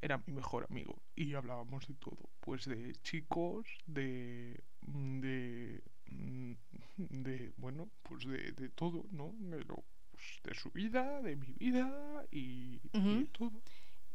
Era 0.02 0.18
mi 0.26 0.34
mejor 0.34 0.66
amigo 0.70 1.02
y 1.16 1.36
hablábamos 1.36 1.88
de 1.88 1.94
todo, 1.94 2.30
pues 2.40 2.66
de 2.66 2.94
chicos, 3.04 3.68
de... 3.86 4.64
mm, 4.82 5.20
de... 5.20 5.84
mm, 6.08 6.54
de 7.24 7.54
bueno, 7.58 7.90
pues 8.02 8.26
de, 8.26 8.52
de 8.54 8.70
todo, 8.70 9.06
¿no? 9.12 9.36
De, 9.40 9.64
lo- 9.64 9.84
pues 10.12 10.40
de 10.44 10.56
su 10.56 10.72
vida, 10.72 11.22
de 11.22 11.36
mi 11.36 11.54
vida 11.54 12.26
y, 12.32 12.82
y 13.06 13.16
de 13.18 13.26
todo. 13.28 13.62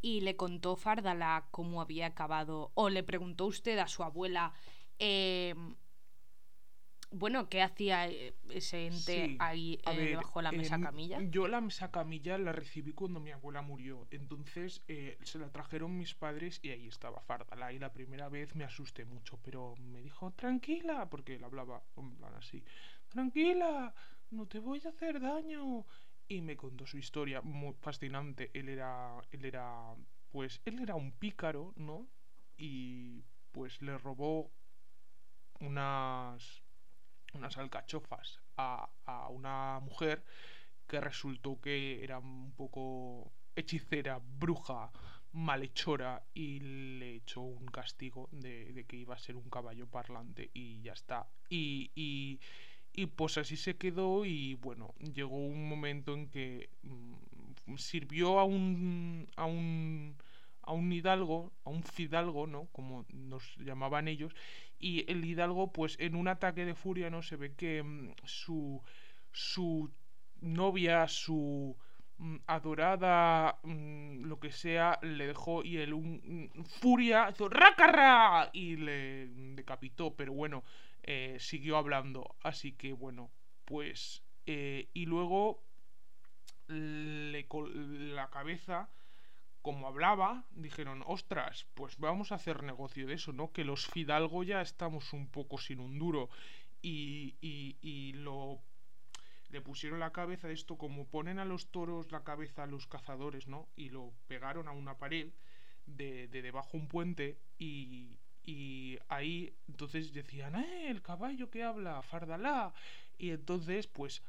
Y 0.03 0.21
le 0.21 0.37
contó 0.37 0.77
Fardalá 0.77 1.49
cómo 1.51 1.81
había 1.81 2.07
acabado, 2.07 2.71
o 2.75 2.89
le 2.91 3.03
preguntó 3.03 3.47
usted 3.47 3.79
a 3.79 3.89
su 3.89 4.03
abuela, 4.05 4.53
eh, 4.99 5.55
bueno, 7.11 7.49
¿qué 7.49 7.63
hacía 7.63 8.09
eh, 8.09 8.35
ese 8.51 8.87
ente 8.87 9.27
Sí, 9.27 9.37
ahí 9.39 9.79
eh, 9.87 9.97
ver, 9.97 10.09
debajo 10.11 10.41
de 10.41 10.43
la 10.43 10.53
mesa 10.53 10.81
camilla? 10.81 11.19
Yo 11.31 11.49
la 11.49 11.61
mesa 11.61 11.91
camilla 11.91 12.37
la 12.39 12.53
recibí 12.53 12.93
cuando 12.93 13.21
mi 13.21 13.31
abuela 13.31 13.63
murió. 13.63 14.07
Entonces 14.11 14.83
eh, 14.89 15.19
se 15.23 15.39
la 15.39 15.51
trajeron 15.51 15.97
mis 15.97 16.15
padres 16.15 16.61
y 16.63 16.71
ahí 16.71 16.87
estaba 16.87 17.21
Fardala. 17.21 17.73
Y 17.73 17.79
la 17.79 17.93
primera 17.93 18.29
vez 18.29 18.55
me 18.55 18.65
asusté 18.65 19.05
mucho, 19.05 19.39
pero 19.43 19.75
me 19.77 20.01
dijo, 20.01 20.33
tranquila, 20.33 21.09
porque 21.09 21.37
él 21.37 21.45
hablaba 21.45 21.83
en 21.97 22.17
plan 22.17 22.35
así, 22.35 22.65
tranquila, 23.09 23.95
no 24.31 24.47
te 24.47 24.59
voy 24.59 24.83
a 24.85 24.89
hacer 24.89 25.21
daño. 25.21 25.87
Y 26.29 26.41
me 26.41 26.57
contó 26.57 26.87
su 26.87 26.99
historia 26.99 27.41
muy 27.41 27.75
fascinante. 27.75 28.51
Él 28.53 28.69
era, 28.69 29.17
él 29.31 29.45
era, 29.45 29.95
pues, 30.33 30.61
él 30.65 30.81
era 30.81 30.97
un 30.97 31.13
pícaro, 31.13 31.73
¿no? 31.77 32.09
Y 32.57 33.23
pues 33.53 33.81
le 33.81 33.97
robó 33.97 34.51
unas 35.61 36.66
unas 37.35 37.57
alcachofas 37.59 38.41
a, 38.57 38.89
a 39.05 39.29
una 39.29 39.81
mujer 39.81 40.25
que 40.87 41.01
resultó 41.01 41.61
que 41.61 42.03
era 42.05 42.19
un 42.19 42.53
poco 42.53 43.33
hechicera, 43.57 44.21
bruja, 44.23 44.93
malhechora 45.33 46.23
y 46.35 46.61
le 46.61 47.17
echó 47.17 47.43
un 47.43 47.67
castigo 47.67 48.29
de, 48.33 48.73
de 48.73 48.85
que 48.87 48.97
iba 48.97 49.15
a 49.15 49.19
ser 49.19 49.37
un 49.37 49.51
caballo 49.51 49.87
parlante 49.87 50.51
y 50.55 50.81
ya 50.83 50.93
está. 50.93 51.29
Y, 51.49 51.91
y, 51.95 52.41
y 52.93 53.07
pues 53.07 53.39
así 53.39 53.57
se 53.57 53.77
quedó 53.77 54.25
y 54.25 54.55
bueno, 54.55 54.95
llegó 54.99 55.37
un 55.39 55.69
momento 55.69 56.15
en 56.15 56.29
que 56.31 56.71
mm, 56.83 57.77
sirvió 57.77 58.39
a 58.39 58.45
un, 58.45 59.29
a 59.37 59.45
un 59.47 60.17
a 60.67 60.73
un 60.73 60.93
hidalgo, 60.93 61.53
a 61.65 61.71
un 61.71 61.83
fidalgo, 61.83 62.47
¿no? 62.47 62.67
Como 62.73 63.07
nos 63.13 63.57
llamaban 63.57 64.09
ellos, 64.09 64.35
y 64.79 65.11
el 65.11 65.25
hidalgo, 65.25 65.73
pues 65.73 65.97
en 65.99 66.17
un 66.17 66.29
ataque 66.29 66.65
de 66.65 66.75
furia, 66.75 67.09
¿no? 67.09 67.23
Se 67.23 67.37
ve 67.37 67.55
que 67.55 67.83
mm, 67.83 68.15
su, 68.25 68.83
su 69.33 69.91
novia, 70.41 71.09
su 71.09 71.77
mm, 72.19 72.37
adorada, 72.47 73.59
mm, 73.63 74.25
lo 74.25 74.39
que 74.41 74.53
sea, 74.53 74.99
le 75.03 75.29
dejó 75.29 75.65
y 75.65 75.79
él, 75.79 75.95
un, 75.95 76.51
furia, 76.81 77.31
hizo 77.31 77.49
¡racarra! 77.49 78.51
y 78.53 78.77
le 78.77 79.29
decapitó, 79.55 80.15
pero 80.15 80.33
bueno, 80.33 80.65
eh, 81.05 81.37
siguió 81.39 81.77
hablando, 81.77 82.35
así 82.43 82.73
que 82.73 82.93
bueno, 82.93 83.31
pues, 83.65 84.23
eh, 84.47 84.89
y 84.93 85.07
luego 85.07 85.63
le 86.69 87.47
la 88.15 88.29
cabeza 88.31 88.89
como 89.67 89.89
hablaba, 89.89 90.45
dijeron, 90.53 91.03
ostras, 91.09 91.67
pues 91.75 91.99
vamos 91.99 92.31
a 92.31 92.37
hacer 92.37 92.63
negocio 92.63 93.05
de 93.09 93.15
eso, 93.15 93.33
¿no? 93.33 93.51
Que 93.51 93.65
los 93.65 93.89
Fidalgo 93.89 94.45
ya 94.45 94.61
estamos 94.61 95.13
un 95.13 95.27
poco 95.27 95.59
sin 95.59 95.81
un 95.81 95.99
duro. 95.99 96.31
Y, 96.83 97.35
y, 97.41 97.77
y 97.83 98.13
lo... 98.13 98.61
Le 99.51 99.61
pusieron 99.61 99.99
la 99.99 100.13
cabeza 100.13 100.47
de 100.47 100.55
esto 100.55 100.79
como 100.79 101.09
ponen 101.09 101.41
a 101.41 101.45
los 101.45 101.73
toros 101.73 102.13
la 102.13 102.23
cabeza 102.23 102.63
a 102.63 102.69
los 102.69 102.87
cazadores, 102.87 103.49
¿no? 103.49 103.67
Y 103.75 103.89
lo 103.89 104.13
pegaron 104.29 104.69
a 104.69 104.71
una 104.71 104.99
pared 104.99 105.33
de, 105.87 106.29
de 106.29 106.43
debajo 106.43 106.77
un 106.77 106.87
puente 106.87 107.37
y, 107.59 108.21
y 108.45 109.01
ahí 109.09 109.53
entonces 109.67 110.13
decían, 110.13 110.55
¡eh! 110.55 110.91
El 110.91 111.03
caballo 111.03 111.51
que 111.51 111.65
habla, 111.65 112.03
Fardalá. 112.03 112.73
Y 113.19 113.31
entonces, 113.31 113.89
pues 113.89 114.23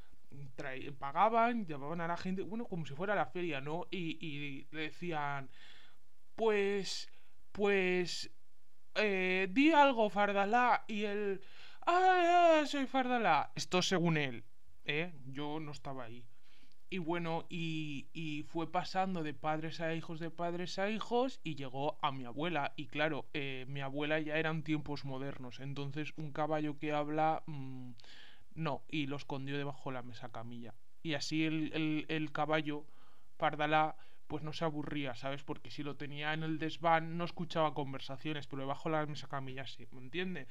pagaban, 1.00 1.66
llamaban 1.66 2.02
a 2.02 2.08
la 2.08 2.18
gente, 2.18 2.42
bueno, 2.42 2.66
como 2.66 2.86
si 2.86 2.94
fuera 2.94 3.16
la 3.16 3.26
feria, 3.26 3.62
¿no? 3.62 3.88
Y, 3.92 4.18
y 4.26 4.68
le 4.72 4.82
decían, 4.82 5.50
pues, 6.36 7.10
pues, 7.52 8.32
eh, 8.96 9.48
di 9.52 9.72
algo, 9.72 10.10
Fardalá, 10.10 10.86
y 10.88 11.04
él, 11.04 11.42
ah, 11.86 12.64
soy 12.66 12.86
Fardalá. 12.88 13.52
Esto 13.56 13.82
según 13.82 14.18
él, 14.18 14.44
¿eh? 14.86 15.14
Yo 15.26 15.60
no 15.60 15.72
estaba 15.72 16.06
ahí. 16.06 16.26
Y 16.90 17.00
bueno, 17.00 17.46
y, 17.50 18.08
y 18.14 18.44
fue 18.44 18.72
pasando 18.72 19.22
de 19.24 19.34
padres 19.34 19.82
a 19.82 19.94
hijos, 19.94 20.20
de 20.20 20.32
padres 20.32 20.80
a 20.80 20.90
hijos, 20.90 21.42
y 21.44 21.56
llegó 21.56 21.98
a 22.02 22.12
mi 22.14 22.26
abuela. 22.26 22.74
Y 22.78 22.88
claro, 22.88 23.28
eh, 23.34 23.66
mi 23.68 23.82
abuela 23.82 24.20
ya 24.22 24.38
eran 24.38 24.64
tiempos 24.64 25.04
modernos, 25.04 25.60
entonces 25.60 26.14
un 26.18 26.32
caballo 26.32 26.78
que 26.78 26.94
habla... 26.94 27.44
mm, 27.48 27.92
no, 28.58 28.84
y 28.90 29.08
lo 29.08 29.16
escondió 29.18 29.58
debajo 29.58 29.90
de 29.90 29.96
la 29.96 30.04
mesa 30.04 30.30
camilla. 30.32 30.76
Y 31.04 31.14
así 31.16 31.46
el, 31.46 31.72
el, 31.74 32.06
el 32.10 32.32
caballo, 32.34 32.86
Pardalá, 33.38 33.96
pues 34.28 34.44
no 34.44 34.52
se 34.54 34.66
aburría, 34.66 35.16
¿sabes? 35.16 35.44
Porque 35.44 35.72
si 35.72 35.84
lo 35.84 35.96
tenía 35.96 36.34
en 36.34 36.44
el 36.44 36.60
desván 36.60 37.18
no 37.18 37.24
escuchaba 37.26 37.74
conversaciones, 37.74 38.48
pero 38.48 38.62
debajo 38.64 38.90
de 38.90 38.98
la 38.98 39.06
mesa 39.06 39.28
camilla 39.28 39.66
sí, 39.68 39.88
¿me 39.92 40.02
entiende? 40.02 40.48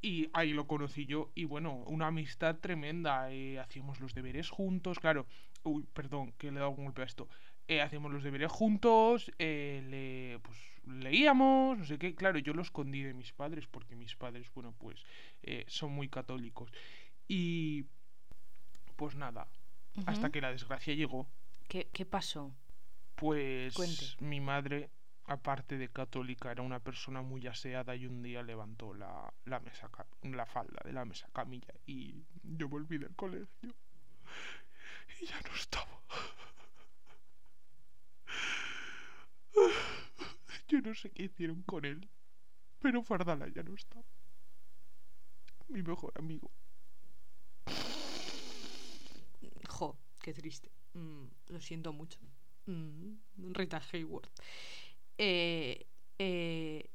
Y 0.00 0.28
ahí 0.32 0.52
lo 0.52 0.66
conocí 0.66 1.06
yo, 1.06 1.30
y 1.34 1.44
bueno, 1.44 1.74
una 1.86 2.08
amistad 2.08 2.56
tremenda. 2.58 3.30
eh, 3.32 3.58
hacíamos 3.60 4.00
los 4.00 4.14
deberes 4.14 4.50
juntos, 4.50 4.98
claro. 4.98 5.26
Uy, 5.64 5.84
perdón, 5.92 6.32
que 6.38 6.50
le 6.50 6.56
he 6.56 6.60
dado 6.60 6.70
un 6.72 6.84
golpe 6.84 7.02
a 7.02 7.04
esto. 7.04 7.28
Eh, 7.68 7.80
hacíamos 7.80 8.10
los 8.12 8.24
deberes 8.24 8.50
juntos, 8.50 9.30
eh, 9.38 9.82
le, 9.88 10.40
pues 10.40 10.58
leíamos, 10.86 11.78
no 11.78 11.84
sé 11.84 11.98
qué. 11.98 12.14
Claro, 12.16 12.38
yo 12.40 12.52
lo 12.54 12.62
escondí 12.62 13.02
de 13.02 13.14
mis 13.14 13.32
padres, 13.32 13.68
porque 13.68 13.94
mis 13.94 14.16
padres, 14.16 14.50
bueno, 14.54 14.74
pues 14.76 15.04
eh, 15.44 15.64
son 15.68 15.92
muy 15.92 16.08
católicos. 16.08 16.72
Y 17.28 17.86
pues 18.96 19.14
nada, 19.16 19.48
hasta 20.06 20.30
que 20.30 20.40
la 20.40 20.50
desgracia 20.52 20.94
llegó, 20.94 21.26
¿Qué, 21.68 21.88
qué 21.92 22.04
pasó? 22.06 22.54
pues 23.14 23.74
Cuente. 23.74 24.04
mi 24.20 24.40
madre, 24.40 24.90
aparte 25.24 25.78
de 25.78 25.88
católica, 25.88 26.50
era 26.52 26.62
una 26.62 26.80
persona 26.80 27.22
muy 27.22 27.46
aseada 27.46 27.94
y 27.96 28.06
un 28.06 28.22
día 28.22 28.42
levantó 28.42 28.94
la, 28.94 29.32
la 29.44 29.60
mesa 29.60 29.88
la 30.22 30.46
falda 30.46 30.80
de 30.84 30.92
la 30.92 31.04
mesa 31.04 31.28
camilla 31.32 31.72
y 31.86 32.24
yo 32.42 32.68
volví 32.68 32.98
del 32.98 33.14
colegio 33.14 33.74
y 35.20 35.26
ya 35.26 35.40
no 35.40 35.54
estaba. 35.54 36.00
Yo 40.68 40.80
no 40.80 40.94
sé 40.94 41.10
qué 41.10 41.24
hicieron 41.24 41.62
con 41.62 41.84
él, 41.84 42.08
pero 42.80 43.02
Fardala 43.02 43.48
ya 43.48 43.62
no 43.62 43.74
estaba. 43.74 44.04
Mi 45.68 45.82
mejor 45.82 46.12
amigo. 46.16 46.50
Qué 50.20 50.32
triste. 50.32 50.70
Mm, 50.94 51.24
lo 51.48 51.60
siento 51.60 51.92
mucho. 51.92 52.18
Mm, 52.66 53.14
Rita 53.52 53.80
Hayworth. 53.92 54.28
Eh, 55.18 55.86
eh, 56.18 56.90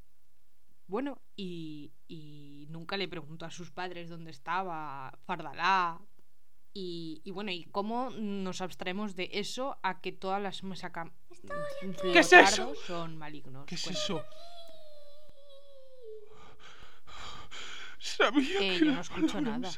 bueno, 0.88 1.22
y, 1.36 1.92
y 2.08 2.66
nunca 2.70 2.96
le 2.98 3.08
preguntó 3.08 3.46
a 3.46 3.52
sus 3.52 3.72
padres 3.72 4.10
dónde 4.10 4.32
estaba 4.32 5.18
Fardalá. 5.26 6.00
Y, 6.74 7.22
y 7.24 7.32
bueno, 7.32 7.52
y 7.52 7.66
cómo 7.66 8.10
nos 8.12 8.62
abstraemos 8.62 9.16
de 9.16 9.30
eso 9.34 9.80
a 9.82 10.00
que 10.00 10.12
todas 10.12 10.42
las 10.42 10.64
mesacam- 10.64 11.12
¿Qué 12.14 12.20
es 12.20 12.32
eso? 12.34 12.76
son 12.76 13.18
malignos. 13.18 13.66
¿Qué 13.66 13.76
es 13.76 13.88
eso? 13.88 14.24
Sabía 18.16 18.60
Eh, 18.62 18.80
que 18.80 18.86
yo 18.86 18.92
no 18.94 19.02
escucho 19.02 19.42
nada. 19.42 19.70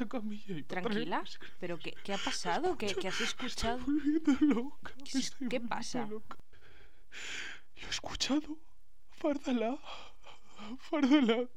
Tranquila, 0.68 1.24
pero 1.60 1.80
¿qué, 1.80 1.94
qué 2.04 2.14
ha 2.14 2.18
pasado? 2.18 2.78
¿Qué, 2.78 2.94
qué 2.94 3.08
has 3.08 3.20
escuchado? 3.22 3.80
estoy 3.80 3.94
volviendo 3.96 4.32
loca. 4.62 4.94
me 5.40 5.50
¿Qué 5.50 5.60
pasa? 5.60 6.06
loca. 6.06 6.38
Yo 7.76 7.88
he 7.88 7.90
escuchado. 7.90 8.58
Fardalá. 9.12 9.78
Fardalá. 10.80 11.48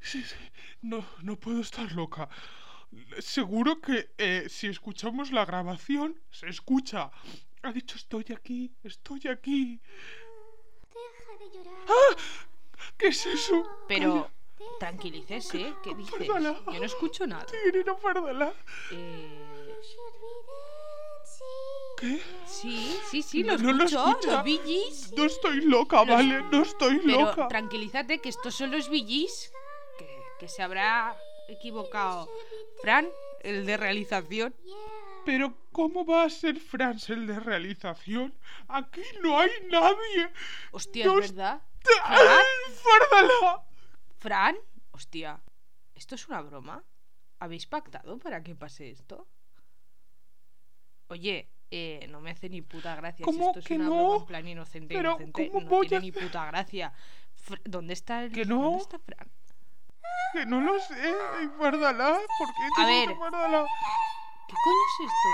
Sí, 0.00 0.22
sí. 0.22 0.36
No, 0.82 1.04
no 1.22 1.36
puedo 1.36 1.60
estar 1.60 1.90
loca. 1.92 2.28
Seguro 3.18 3.80
que 3.80 4.12
eh, 4.18 4.46
si 4.48 4.68
escuchamos 4.68 5.32
la 5.32 5.44
grabación, 5.44 6.20
se 6.30 6.48
escucha. 6.48 7.10
Ha 7.62 7.72
dicho 7.72 7.96
estoy 7.96 8.26
aquí, 8.36 8.72
estoy 8.82 9.22
aquí. 9.28 9.80
Deja 10.92 11.32
de 11.40 11.46
llorar. 11.52 11.84
¡Ah! 11.88 12.16
¿Qué 12.98 13.08
es 13.08 13.26
eso? 13.26 13.66
Pero 13.88 14.30
tranquilícese, 14.78 15.74
¿qué 15.82 15.94
dices? 15.94 16.26
Fardalá. 16.26 16.60
Yo 16.66 16.78
no 16.78 16.84
escucho 16.84 17.26
nada. 17.26 17.46
Tigre, 17.46 17.84
Fardalá. 18.00 18.52
Eh, 18.92 19.40
¿Qué? 21.98 22.20
sí, 22.46 22.98
sí, 23.10 23.22
sí, 23.22 23.42
lo 23.44 23.56
No 23.58 23.72
lo 23.72 23.84
escucho. 23.84 24.08
escucha. 24.10 24.32
los 24.32 24.44
VGs. 24.44 25.12
No 25.16 25.24
estoy 25.24 25.60
loca, 25.62 25.98
Los- 26.04 26.08
vale, 26.08 26.42
no 26.50 26.62
estoy 26.62 26.98
Pero 27.04 27.20
loca. 27.20 27.48
tranquilízate 27.48 28.18
que 28.20 28.28
estos 28.28 28.54
son 28.54 28.70
los 28.72 28.88
VGs. 28.88 29.52
Que, 29.98 30.18
que 30.40 30.48
se 30.48 30.62
habrá 30.62 31.16
equivocado. 31.48 32.28
Fran, 32.82 33.08
el 33.40 33.64
de 33.66 33.76
realización. 33.76 34.54
Pero 35.24 35.54
¿cómo 35.72 36.04
va 36.04 36.24
a 36.24 36.30
ser 36.30 36.58
Franz 36.58 37.08
el 37.10 37.26
de 37.26 37.40
realización? 37.40 38.34
Aquí 38.68 39.02
no 39.22 39.38
hay 39.38 39.50
nadie. 39.70 40.30
Hostia, 40.72 41.06
es 41.06 41.14
verdad. 41.32 41.62
¡Ay, 42.04 42.44
Fardalá! 42.82 43.62
Fran, 44.24 44.56
hostia. 44.92 45.38
¿Esto 45.94 46.14
es 46.14 46.26
una 46.28 46.40
broma? 46.40 46.82
¿Habéis 47.40 47.66
pactado 47.66 48.18
para 48.18 48.42
que 48.42 48.54
pase 48.54 48.90
esto? 48.90 49.28
Oye, 51.08 51.50
eh, 51.70 52.06
no 52.08 52.22
me 52.22 52.30
hace 52.30 52.48
ni 52.48 52.62
puta 52.62 52.96
gracia. 52.96 53.22
¿Cómo 53.22 53.38
si 53.38 53.44
esto 53.48 53.58
es 53.58 53.66
que 53.66 53.74
una 53.76 53.84
no? 53.84 53.96
broma 53.96 54.16
en 54.16 54.24
plan 54.26 54.48
inocente, 54.48 54.94
Pero, 54.94 55.10
inocente, 55.10 55.50
¿cómo 55.50 55.60
no 55.64 55.68
voy 55.68 55.88
tiene 55.88 55.96
a 55.98 56.00
ni 56.06 56.12
puta 56.12 56.46
gracia. 56.46 56.94
Fr- 57.46 57.60
¿Dónde 57.64 57.92
está 57.92 58.24
el... 58.24 58.32
¿Que 58.32 58.46
no? 58.46 58.62
¿Dónde 58.62 58.78
está 58.78 58.98
Fran? 58.98 59.30
Que 60.32 60.46
no 60.46 60.62
lo 60.62 60.80
sé, 60.80 61.14
Fardalá. 61.58 62.18
¿Por 62.38 62.48
qué 62.54 62.82
A 62.82 62.86
ver. 62.86 63.14
Fardalá? 63.18 63.66
¿Qué 64.48 64.54
coño 64.64 64.84
es 64.86 65.00
esto? 65.00 65.28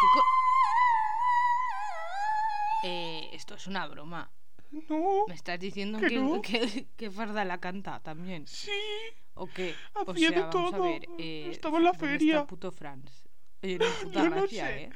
¿Qué 0.00 0.06
co- 0.14 0.24
Eh, 2.84 3.30
esto 3.32 3.54
es 3.56 3.66
una 3.66 3.88
broma. 3.88 4.30
No. 4.70 5.24
¿Me 5.26 5.34
estás 5.34 5.58
diciendo 5.58 5.98
Que 5.98 6.08
que, 6.08 6.16
no. 6.16 6.40
que, 6.42 6.86
que 6.96 7.10
Farda 7.10 7.44
la 7.44 7.58
canta 7.58 8.00
también? 8.00 8.46
Sí. 8.46 8.70
¿O 9.34 9.46
qué? 9.46 9.74
o 9.94 10.10
Hacía 10.12 10.28
sea, 10.28 10.36
de 10.38 10.42
vamos 10.44 10.72
a 10.74 10.76
todo. 10.76 10.82
ver. 10.84 11.02
eh, 11.18 11.48
Estaba 11.50 11.78
en 11.78 11.84
la 11.84 11.92
¿dónde 11.92 12.06
feria. 12.06 12.34
Está 12.36 12.46
puto 12.46 12.70
Franz? 12.72 13.28
Oye, 13.62 13.78
no 13.78 13.86
puta 14.02 14.22
Yo 14.22 14.28
no 14.30 14.36
gracia, 14.36 14.66
sé. 14.66 14.82
¿eh? 14.84 14.90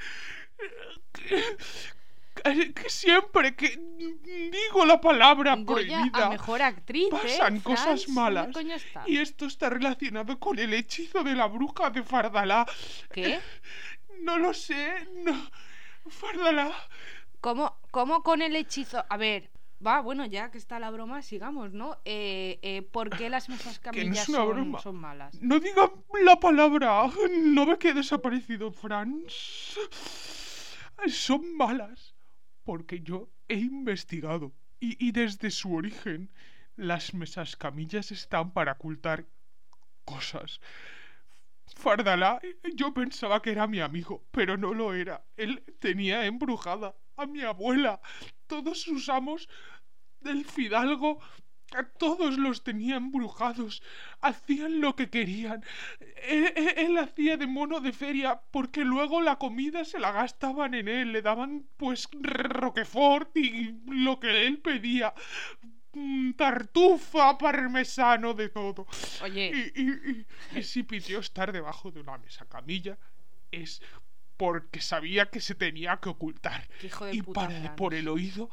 Que, 2.42 2.74
que 2.74 2.90
siempre 2.90 3.54
que 3.54 3.78
digo 3.78 4.84
la 4.84 5.00
palabra 5.00 5.54
Goya 5.56 5.64
prohibida 5.66 6.26
a 6.26 6.30
mejor 6.30 6.62
actriz, 6.62 7.06
¿eh? 7.06 7.10
pasan 7.10 7.60
cosas 7.60 8.06
Franz, 8.06 8.52
¿dónde 8.52 8.76
malas. 8.76 9.06
Y 9.06 9.18
esto 9.18 9.46
está 9.46 9.70
relacionado 9.70 10.38
con 10.40 10.58
el 10.58 10.74
hechizo 10.74 11.22
de 11.22 11.34
la 11.34 11.46
bruja 11.46 11.90
de 11.90 12.02
Fardalá. 12.02 12.66
¿Qué? 13.12 13.40
No 14.22 14.38
lo 14.38 14.52
sé. 14.52 15.08
No. 15.24 15.50
Fardalá. 16.08 16.72
¿Cómo, 17.40 17.78
¿Cómo 17.90 18.22
con 18.22 18.42
el 18.42 18.56
hechizo? 18.56 19.04
A 19.08 19.16
ver, 19.16 19.50
va, 19.84 20.00
bueno, 20.00 20.26
ya 20.26 20.50
que 20.50 20.58
está 20.58 20.78
la 20.78 20.90
broma, 20.90 21.22
sigamos, 21.22 21.72
¿no? 21.72 21.98
Eh, 22.04 22.58
eh, 22.62 22.82
¿Por 22.82 23.10
qué 23.10 23.28
las 23.30 23.48
mesas 23.48 23.80
no 23.84 23.92
camillas 23.92 24.26
son, 24.26 24.96
malas? 24.96 25.40
No 25.42 25.60
diga 25.60 25.90
la 26.24 26.36
palabra. 26.40 27.10
No 27.30 27.66
ve 27.66 27.78
que 27.78 27.90
he 27.90 27.94
desaparecido 27.94 28.72
Franz. 28.72 29.78
Son 31.06 31.56
malas. 31.56 32.14
Porque 32.64 33.00
yo 33.00 33.28
he 33.48 33.56
investigado. 33.56 34.52
Y, 34.80 34.96
y 35.06 35.12
desde 35.12 35.50
su 35.50 35.74
origen, 35.74 36.30
las 36.76 37.14
mesas 37.14 37.56
camillas 37.56 38.10
están 38.10 38.52
para 38.52 38.72
ocultar 38.72 39.26
cosas. 40.04 40.60
Fardalá, 41.76 42.40
yo 42.74 42.92
pensaba 42.92 43.40
que 43.40 43.50
era 43.52 43.66
mi 43.66 43.80
amigo, 43.80 44.24
pero 44.30 44.56
no 44.56 44.74
lo 44.74 44.94
era. 44.94 45.24
Él 45.36 45.62
tenía 45.78 46.26
embrujada 46.26 46.94
a 47.16 47.26
mi 47.26 47.42
abuela. 47.42 48.00
Todos 48.46 48.80
sus 48.82 49.08
amos 49.08 49.48
del 50.20 50.44
fidalgo, 50.44 51.18
a 51.74 51.84
todos 51.84 52.38
los 52.38 52.62
tenía 52.62 52.96
embrujados. 52.96 53.82
Hacían 54.20 54.80
lo 54.80 54.94
que 54.94 55.10
querían. 55.10 55.64
Él, 56.28 56.52
él- 56.56 56.74
él 56.76 56.98
hacía 56.98 57.36
de 57.36 57.46
mono 57.46 57.80
de 57.80 57.92
feria 57.92 58.40
porque 58.50 58.84
luego 58.84 59.20
la 59.20 59.36
comida 59.36 59.84
se 59.84 59.98
la 59.98 60.12
gastaban 60.12 60.74
en 60.74 60.88
él. 60.88 61.12
Le 61.12 61.22
daban 61.22 61.66
pues 61.76 62.08
roquefort 62.12 63.36
y 63.36 63.80
lo 63.86 64.20
que 64.20 64.46
él 64.46 64.58
pedía. 64.60 65.12
Mm, 65.94 66.32
Tartufa, 66.32 67.38
parmesano, 67.38 68.34
de 68.34 68.48
todo. 68.48 68.86
Oye, 69.22 69.50
Y, 69.74 69.82
y- 69.82 70.26
y- 70.52 70.58
y 70.58 70.62
si 70.62 70.82
pidió 70.82 71.20
estar 71.20 71.52
debajo 71.52 71.90
de 71.90 72.00
una 72.00 72.18
mesa 72.18 72.46
camilla 72.48 72.98
es 73.50 73.80
porque 74.36 74.80
sabía 74.80 75.26
que 75.30 75.40
se 75.40 75.54
tenía 75.54 75.98
que 75.98 76.08
ocultar. 76.08 76.68
hijo 76.82 77.06
de 77.06 77.14
Y 77.14 77.22
puta 77.22 77.48
para 77.48 77.76
por 77.76 77.94
el 77.94 78.08
oído 78.08 78.50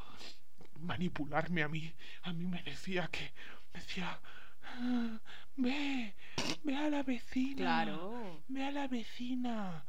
manipularme 0.80 1.64
a 1.64 1.68
mí. 1.68 1.94
A 2.24 2.34
mí 2.34 2.46
me 2.46 2.62
decía 2.64 3.08
que... 3.12 3.32
Me 3.74 3.80
decía... 3.80 4.20
"Ah, 4.64 5.20
ve, 5.56 6.16
ve 6.64 6.76
a 6.76 6.90
la 6.90 7.04
vecina. 7.04 7.56
Claro. 7.56 8.42
Ve 8.48 8.66
a 8.66 8.72
la 8.72 8.88
vecina. 8.88 9.86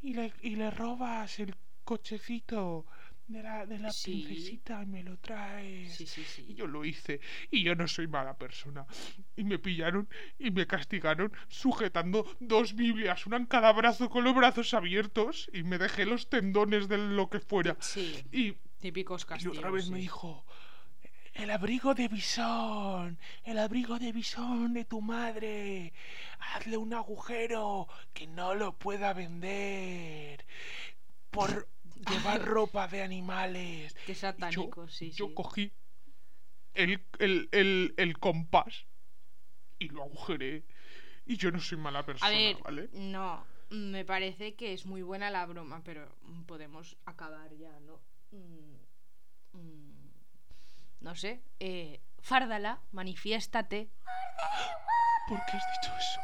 Y 0.00 0.14
le, 0.14 0.32
y 0.42 0.56
le 0.56 0.70
robas 0.70 1.38
el 1.38 1.54
cochecito 1.84 2.86
de 3.28 3.42
la, 3.42 3.64
de 3.66 3.78
la 3.78 3.90
Sí. 3.92 4.24
princesita 4.26 4.82
y 4.82 4.86
me 4.86 5.02
lo 5.02 5.16
traes. 5.18 5.94
Sí, 5.94 6.06
sí, 6.06 6.22
sí. 6.24 6.44
Y 6.48 6.54
yo 6.54 6.66
lo 6.66 6.84
hice. 6.84 7.20
Y 7.50 7.62
yo 7.62 7.74
no 7.74 7.88
soy 7.88 8.06
mala 8.06 8.36
persona. 8.36 8.84
Y 9.36 9.44
me 9.44 9.58
pillaron 9.58 10.08
y 10.38 10.50
me 10.50 10.66
castigaron 10.66 11.32
sujetando 11.48 12.26
dos 12.40 12.74
Biblias, 12.74 13.26
una 13.26 13.36
en 13.38 13.46
cada 13.46 13.72
brazo 13.72 14.10
con 14.10 14.24
los 14.24 14.34
brazos 14.34 14.74
abiertos. 14.74 15.48
Y 15.52 15.62
me 15.62 15.78
dejé 15.78 16.04
los 16.04 16.28
tendones 16.28 16.88
de 16.88 16.98
lo 16.98 17.30
que 17.30 17.40
fuera. 17.40 17.76
Sí, 17.80 18.22
Y, 18.32 18.52
típicos 18.80 19.22
y 19.22 19.26
castigos. 19.26 19.58
otra 19.58 19.70
vez 19.70 19.88
me 19.88 19.98
dijo: 19.98 20.44
El 21.32 21.50
abrigo 21.50 21.94
de 21.94 22.08
bisón, 22.08 23.18
el 23.44 23.58
abrigo 23.58 23.98
de 23.98 24.12
bisón 24.12 24.74
de 24.74 24.84
tu 24.84 25.00
madre. 25.00 25.92
Hazle 26.38 26.76
un 26.76 26.92
agujero 26.92 27.88
que 28.12 28.26
no 28.26 28.54
lo 28.54 28.76
pueda 28.76 29.14
vender. 29.14 30.44
Por 31.30 31.66
llevar 32.08 32.42
ropa 32.44 32.88
de 32.88 33.02
animales. 33.02 33.94
Qué 34.04 34.12
Y 34.12 34.14
yo, 34.14 34.20
satánico, 34.20 34.88
sí, 34.88 35.10
yo 35.12 35.26
sí. 35.26 35.34
cogí 35.34 35.72
el, 36.74 37.00
el, 37.18 37.48
el, 37.52 37.94
el 37.96 38.18
compás 38.18 38.86
y 39.78 39.88
lo 39.88 40.02
agujeré. 40.02 40.64
Y 41.26 41.36
yo 41.36 41.50
no 41.50 41.60
soy 41.60 41.78
mala 41.78 42.04
persona, 42.04 42.26
A 42.26 42.30
ver, 42.30 42.56
¿vale? 42.64 42.88
no, 42.92 43.44
me 43.70 44.04
parece 44.04 44.54
que 44.54 44.72
es 44.72 44.86
muy 44.86 45.02
buena 45.02 45.30
la 45.30 45.46
broma, 45.46 45.82
pero 45.84 46.16
podemos 46.46 46.96
acabar 47.04 47.54
ya, 47.54 47.78
¿no? 47.80 48.00
Mm, 48.32 48.76
mm, 49.52 50.10
no 51.00 51.14
sé. 51.14 51.40
Eh, 51.60 52.00
Fárdala, 52.20 52.80
manifiéstate. 52.92 53.88
¿Por 55.28 55.38
qué 55.46 55.56
has 55.56 55.64
dicho 55.72 55.92
eso? 55.98 56.20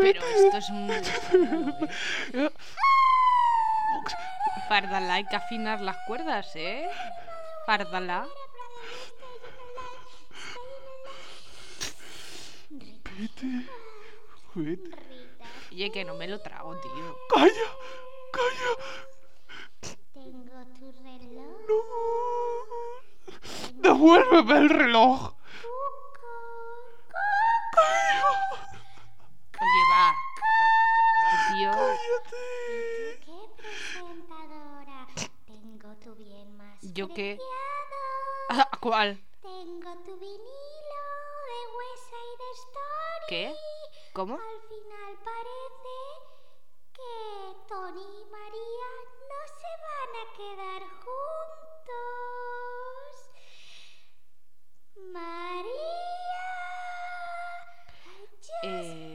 Pero 0.00 0.20
esto 0.26 0.56
es 0.58 0.70
muy. 0.70 0.96
Fárdala, 4.68 5.14
hay 5.14 5.26
que 5.26 5.36
afinar 5.36 5.80
las 5.80 5.96
cuerdas, 6.06 6.54
¿eh? 6.56 6.88
Fárdala. 7.66 8.26
Vete, 12.70 13.68
vete. 14.54 14.90
Oye, 15.70 15.90
que 15.92 16.04
no 16.04 16.14
me 16.14 16.26
lo 16.26 16.40
trago, 16.40 16.74
tío. 16.80 17.18
¡Calla! 17.28 17.68
¡Calla! 18.32 18.72
Tengo 20.12 20.64
tu 20.78 20.92
reloj. 21.02 21.58
¡No! 21.68 21.78
¡Devuélveme 23.82 24.56
el 24.58 24.70
reloj! 24.70 25.34
¡Calla! 27.70 28.30
Oye, 29.60 29.82
va. 29.92 30.14
Este 31.32 31.54
tío... 31.54 31.70
¡Cállate! 31.70 33.03
¿Yo 36.82 37.08
qué? 37.14 37.38
Ah, 38.50 38.68
¿Cuál? 38.78 39.18
Tengo 39.40 39.90
tu 40.04 40.18
vinilo 40.18 41.04
de 41.48 41.58
Huesa 41.74 42.16
y 42.20 42.36
de 42.36 42.50
Story. 42.52 43.24
¿Qué? 43.28 43.54
¿Cómo? 44.12 44.34
Al 44.34 44.60
final 44.68 45.18
parece 45.24 45.96
que 46.92 47.12
Tony 47.68 48.02
y 48.02 48.24
María 48.30 48.90
no 49.30 49.40
se 49.48 49.72
van 49.86 50.12
a 50.20 50.24
quedar 50.36 50.82
juntos. 51.04 52.04
María. 55.10 55.64
I 58.04 58.26
just 58.42 58.50
Eh, 58.62 59.13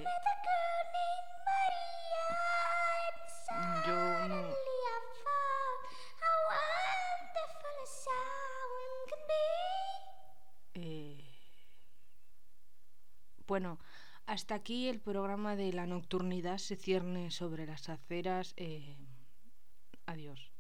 Bueno, 13.50 13.80
hasta 14.28 14.54
aquí 14.54 14.90
el 14.90 15.00
programa 15.00 15.56
de 15.56 15.74
la 15.74 15.88
nocturnidad 15.88 16.60
se 16.60 16.76
cierne 16.76 17.32
sobre 17.32 17.66
las 17.66 17.90
aceras. 17.90 18.54
eh, 18.58 18.96
Adiós. 20.06 20.52